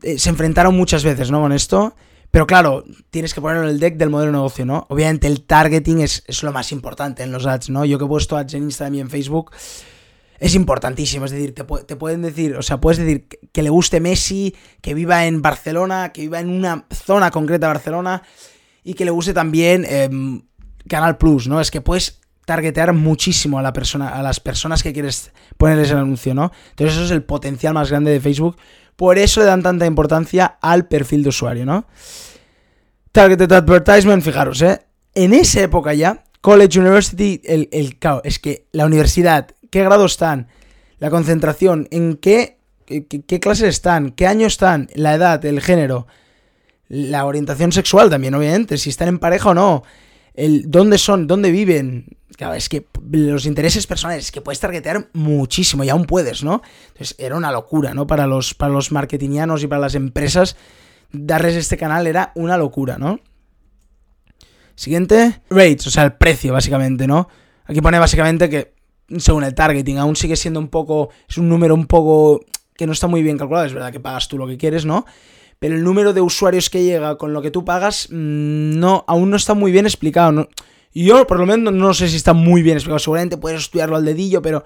eh, 0.02 0.18
se 0.18 0.30
enfrentaron 0.30 0.76
muchas 0.76 1.04
veces, 1.04 1.30
¿no? 1.30 1.40
Con 1.40 1.52
esto. 1.52 1.94
Pero 2.32 2.46
claro, 2.46 2.84
tienes 3.10 3.34
que 3.34 3.42
ponerlo 3.42 3.64
en 3.64 3.70
el 3.70 3.78
deck 3.78 3.96
del 3.96 4.08
modelo 4.08 4.32
de 4.32 4.38
negocio, 4.38 4.64
¿no? 4.64 4.86
Obviamente 4.88 5.26
el 5.26 5.42
targeting 5.44 6.00
es, 6.00 6.24
lo 6.42 6.50
más 6.50 6.72
importante 6.72 7.22
en 7.22 7.30
los 7.30 7.46
ads, 7.46 7.68
¿no? 7.68 7.84
Yo 7.84 7.98
que 7.98 8.06
he 8.06 8.08
puesto 8.08 8.38
ads 8.38 8.54
en 8.54 8.62
Instagram 8.62 8.94
y 8.94 9.00
en 9.00 9.10
Facebook, 9.10 9.50
es 10.38 10.54
importantísimo. 10.54 11.26
Es 11.26 11.30
decir, 11.30 11.54
te, 11.54 11.96
pueden 11.96 12.22
decir, 12.22 12.56
o 12.56 12.62
sea, 12.62 12.80
puedes 12.80 12.98
decir 12.98 13.28
que 13.52 13.62
le 13.62 13.68
guste 13.68 14.00
Messi, 14.00 14.56
que 14.80 14.94
viva 14.94 15.26
en 15.26 15.42
Barcelona, 15.42 16.10
que 16.12 16.22
viva 16.22 16.40
en 16.40 16.48
una 16.48 16.86
zona 16.90 17.30
concreta 17.30 17.66
de 17.66 17.74
Barcelona 17.74 18.22
y 18.82 18.94
que 18.94 19.04
le 19.04 19.10
guste 19.10 19.34
también 19.34 19.84
em, 19.86 20.40
Canal 20.88 21.18
Plus, 21.18 21.48
¿no? 21.48 21.60
Es 21.60 21.70
que 21.70 21.82
puedes 21.82 22.22
targetear 22.46 22.94
muchísimo 22.94 23.58
a 23.58 23.62
la 23.62 23.74
persona, 23.74 24.08
a 24.08 24.22
las 24.22 24.40
personas 24.40 24.82
que 24.82 24.94
quieres 24.94 25.32
ponerles 25.58 25.90
el 25.90 25.98
anuncio, 25.98 26.34
¿no? 26.34 26.50
Entonces 26.70 26.96
eso 26.96 27.04
es 27.04 27.10
el 27.10 27.22
potencial 27.24 27.74
más 27.74 27.90
grande 27.90 28.10
de 28.10 28.20
Facebook 28.20 28.56
por 28.96 29.18
eso 29.18 29.40
le 29.40 29.46
dan 29.46 29.62
tanta 29.62 29.86
importancia 29.86 30.58
al 30.60 30.86
perfil 30.86 31.22
de 31.22 31.28
usuario, 31.30 31.66
¿no? 31.66 31.86
Targeted 33.12 33.52
Advertisement, 33.52 34.22
fijaros, 34.22 34.62
¿eh? 34.62 34.80
En 35.14 35.34
esa 35.34 35.60
época 35.60 35.92
ya, 35.92 36.24
College 36.40 36.80
University, 36.80 37.40
el, 37.44 37.68
el 37.72 37.98
es 38.24 38.38
que 38.38 38.66
la 38.72 38.86
universidad, 38.86 39.48
qué 39.70 39.84
grado 39.84 40.06
están, 40.06 40.48
la 40.98 41.10
concentración, 41.10 41.88
en 41.90 42.16
qué, 42.16 42.58
qué, 42.86 43.06
qué 43.06 43.40
clases 43.40 43.68
están, 43.68 44.12
qué 44.12 44.26
año 44.26 44.46
están, 44.46 44.88
la 44.94 45.14
edad, 45.14 45.44
el 45.44 45.60
género, 45.60 46.06
la 46.88 47.24
orientación 47.24 47.72
sexual 47.72 48.10
también, 48.10 48.34
obviamente, 48.34 48.78
si 48.78 48.90
están 48.90 49.08
en 49.08 49.18
pareja 49.18 49.50
o 49.50 49.54
no, 49.54 49.82
el 50.34 50.70
dónde 50.70 50.98
son, 50.98 51.26
dónde 51.26 51.50
viven, 51.50 52.06
Claro, 52.36 52.54
es 52.54 52.68
que 52.68 52.86
los 53.10 53.46
intereses 53.46 53.86
personales, 53.86 54.32
que 54.32 54.40
puedes 54.40 54.60
targetear 54.60 55.08
muchísimo 55.12 55.84
y 55.84 55.90
aún 55.90 56.06
puedes, 56.06 56.42
¿no? 56.42 56.62
Entonces 56.88 57.14
era 57.18 57.36
una 57.36 57.52
locura, 57.52 57.94
¿no? 57.94 58.06
Para 58.06 58.26
los, 58.26 58.54
para 58.54 58.72
los 58.72 58.90
marketingianos 58.90 59.62
y 59.62 59.66
para 59.66 59.80
las 59.80 59.94
empresas, 59.94 60.56
darles 61.12 61.56
este 61.56 61.76
canal 61.76 62.06
era 62.06 62.32
una 62.34 62.56
locura, 62.56 62.98
¿no? 62.98 63.20
Siguiente, 64.74 65.42
rates, 65.50 65.86
o 65.86 65.90
sea, 65.90 66.04
el 66.04 66.14
precio, 66.14 66.52
básicamente, 66.52 67.06
¿no? 67.06 67.28
Aquí 67.64 67.80
pone 67.80 67.98
básicamente 67.98 68.48
que, 68.48 68.74
según 69.18 69.44
el 69.44 69.54
targeting, 69.54 69.98
aún 69.98 70.16
sigue 70.16 70.36
siendo 70.36 70.58
un 70.58 70.68
poco, 70.68 71.10
es 71.28 71.36
un 71.38 71.48
número 71.48 71.74
un 71.74 71.86
poco 71.86 72.44
que 72.74 72.86
no 72.86 72.92
está 72.92 73.06
muy 73.06 73.22
bien 73.22 73.36
calculado, 73.36 73.66
es 73.66 73.74
verdad 73.74 73.92
que 73.92 74.00
pagas 74.00 74.28
tú 74.28 74.38
lo 74.38 74.46
que 74.46 74.56
quieres, 74.56 74.86
¿no? 74.86 75.04
Pero 75.62 75.76
el 75.76 75.84
número 75.84 76.12
de 76.12 76.20
usuarios 76.20 76.68
que 76.68 76.82
llega 76.82 77.16
con 77.16 77.32
lo 77.32 77.40
que 77.40 77.52
tú 77.52 77.64
pagas, 77.64 78.08
mm, 78.10 78.80
no, 78.80 79.04
aún 79.06 79.30
no 79.30 79.36
está 79.36 79.54
muy 79.54 79.70
bien 79.70 79.86
explicado, 79.86 80.32
¿no? 80.32 80.48
Yo, 80.92 81.24
por 81.24 81.38
lo 81.38 81.46
menos, 81.46 81.72
no 81.72 81.94
sé 81.94 82.08
si 82.08 82.16
está 82.16 82.32
muy 82.32 82.62
bien 82.62 82.78
explicado. 82.78 82.98
Seguramente 82.98 83.36
puedes 83.36 83.60
estudiarlo 83.60 83.94
al 83.94 84.04
dedillo, 84.04 84.42
pero 84.42 84.64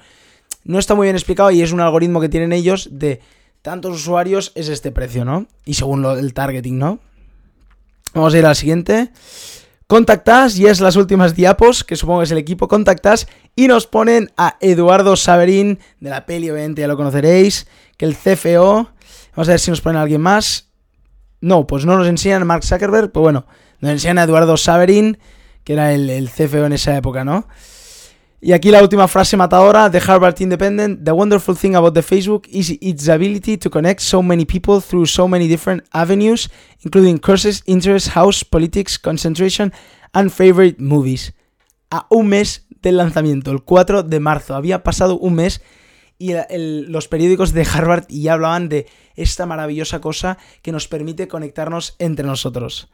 no 0.65 0.79
está 0.79 0.95
muy 0.95 1.05
bien 1.05 1.15
explicado 1.15 1.51
y 1.51 1.61
es 1.61 1.73
un 1.73 1.83
algoritmo 1.83 2.19
que 2.19 2.31
tienen 2.31 2.55
ellos 2.55 2.89
de 2.93 3.21
tantos 3.61 3.95
usuarios 3.95 4.53
es 4.55 4.71
este 4.71 4.91
precio, 4.91 5.27
¿no? 5.27 5.47
Y 5.67 5.75
según 5.75 6.03
el 6.07 6.33
targeting, 6.33 6.79
¿no? 6.79 6.99
Vamos 8.15 8.33
a 8.33 8.39
ir 8.39 8.47
al 8.47 8.57
siguiente. 8.57 9.11
Contactas, 9.87 10.59
y 10.59 10.65
es 10.65 10.81
las 10.81 10.97
últimas 10.97 11.37
diapos, 11.37 11.85
que 11.85 11.97
supongo 11.97 12.21
que 12.21 12.25
es 12.25 12.31
el 12.31 12.39
equipo 12.39 12.69
Contactas, 12.69 13.29
y 13.55 13.69
nos 13.69 13.87
ponen 13.87 14.33
a 14.39 14.57
Eduardo 14.61 15.15
Saverín, 15.15 15.79
de 16.01 16.09
la 16.09 16.25
peli, 16.25 16.49
obviamente 16.49 16.81
ya 16.81 16.89
lo 16.89 16.97
conoceréis, 16.97 17.67
que 17.99 18.07
el 18.07 18.17
CFO, 18.17 18.89
vamos 19.37 19.49
a 19.49 19.53
ver 19.53 19.61
si 19.61 19.71
nos 19.71 19.83
ponen 19.83 19.99
a 19.99 20.03
alguien 20.03 20.23
más. 20.23 20.66
No, 21.47 21.65
pues 21.65 21.87
no 21.87 21.97
nos 21.97 22.09
enseñan 22.09 22.43
a 22.43 22.45
Mark 22.45 22.65
Zuckerberg, 22.65 23.13
pues 23.13 23.23
bueno, 23.23 23.47
nos 23.79 23.93
enseñan 23.93 24.19
a 24.19 24.25
Eduardo 24.25 24.57
Saverín, 24.57 25.17
que 25.63 25.75
era 25.75 25.93
el, 25.93 26.11
el 26.11 26.29
en 26.37 26.73
esa 26.73 26.97
época, 26.97 27.25
¿no? 27.25 27.47
Y 28.41 28.53
aquí 28.53 28.73
la 28.73 28.83
última 28.83 29.07
frase 29.07 29.37
matadora 29.37 29.89
de 29.89 30.03
Harvard 30.05 30.35
Independent. 30.41 31.05
The 31.05 31.13
wonderful 31.13 31.57
thing 31.57 31.77
about 31.77 31.95
the 31.95 32.03
Facebook 32.03 32.49
is 32.49 32.77
its 32.81 33.09
ability 33.09 33.59
to 33.59 33.71
connect 33.71 34.01
so 34.01 34.25
many 34.25 34.45
people 34.45 34.81
through 34.81 35.07
so 35.07 35.29
many 35.29 35.47
different 35.47 35.85
avenues, 35.93 36.51
including 36.83 37.17
courses, 37.17 37.63
interests, 37.67 38.17
house, 38.17 38.45
politics, 38.45 38.99
concentration, 38.99 39.73
and 40.15 40.33
favorite 40.33 40.81
movies. 40.81 41.33
A 41.93 42.09
un 42.11 42.27
mes 42.27 42.67
del 42.83 42.97
lanzamiento, 42.97 43.53
el 43.53 43.63
4 43.63 44.03
de 44.03 44.19
marzo. 44.19 44.57
Había 44.57 44.83
pasado 44.83 45.17
un 45.17 45.35
mes 45.35 45.61
y 46.19 46.35
los 46.87 47.09
periódicos 47.09 47.53
de 47.53 47.67
Harvard 47.71 48.05
ya 48.09 48.35
hablaban 48.35 48.69
de 48.69 48.87
esta 49.17 49.47
maravillosa 49.47 50.01
cosa 50.01 50.39
que 50.63 50.73
nos 50.73 50.89
permite 50.89 51.29
conectarnos 51.29 51.95
entre 51.99 52.27
nosotros. 52.27 52.89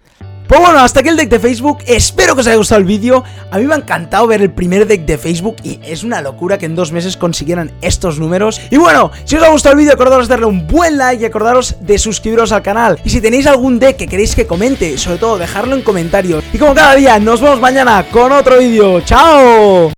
Pues 0.49 0.61
bueno, 0.61 0.79
hasta 0.81 1.01
aquí 1.01 1.09
el 1.09 1.17
deck 1.17 1.31
de 1.31 1.39
Facebook, 1.39 1.79
espero 1.87 2.35
que 2.35 2.43
os 2.43 2.47
haya 2.47 2.57
gustado 2.57 2.81
el 2.81 2.87
vídeo, 2.87 3.25
a 3.51 3.59
mí 3.59 3.65
me 3.65 3.75
ha 3.75 3.79
encantado 3.79 4.27
ver 4.27 4.43
el 4.43 4.53
primer 4.53 4.87
deck 4.87 5.07
de 5.07 5.19
Facebook 5.19 5.57
y 5.63 5.81
es 5.83 6.05
una 6.05 6.21
locura 6.21 6.59
que 6.59 6.67
en 6.67 6.75
dos 6.75 6.93
meses 6.93 7.17
consiguieran 7.17 7.73
estos 7.81 8.19
números. 8.19 8.61
Y 8.71 8.77
bueno, 8.77 9.11
si 9.25 9.37
os 9.37 9.43
ha 9.43 9.49
gustado 9.49 9.73
el 9.73 9.79
vídeo 9.79 9.95
acordaros 9.95 10.29
de 10.29 10.33
darle 10.33 10.47
un 10.47 10.67
buen 10.67 10.99
like 10.99 11.23
y 11.23 11.27
acordaros 11.27 11.77
de 11.81 11.99
suscribiros 11.99 12.53
al 12.53 12.63
canal. 12.63 13.01
Y 13.05 13.11
si 13.11 13.21
tenéis 13.21 13.47
algún 13.47 13.79
deck 13.79 13.97
que 13.97 14.07
queréis 14.07 14.35
que 14.35 14.47
comente, 14.47 14.99
sobre 14.99 15.19
todo 15.19 15.39
dejarlo 15.39 15.75
en 15.75 15.83
comentarios. 15.83 16.45
Y 16.53 16.59
como 16.59 16.75
cada 16.75 16.95
día, 16.95 17.19
nos 17.19 17.41
vemos 17.41 17.61
mañana 17.61 18.05
con 18.11 18.31
otro 18.33 18.59
vídeo, 18.59 19.01
¡chao! 19.01 19.91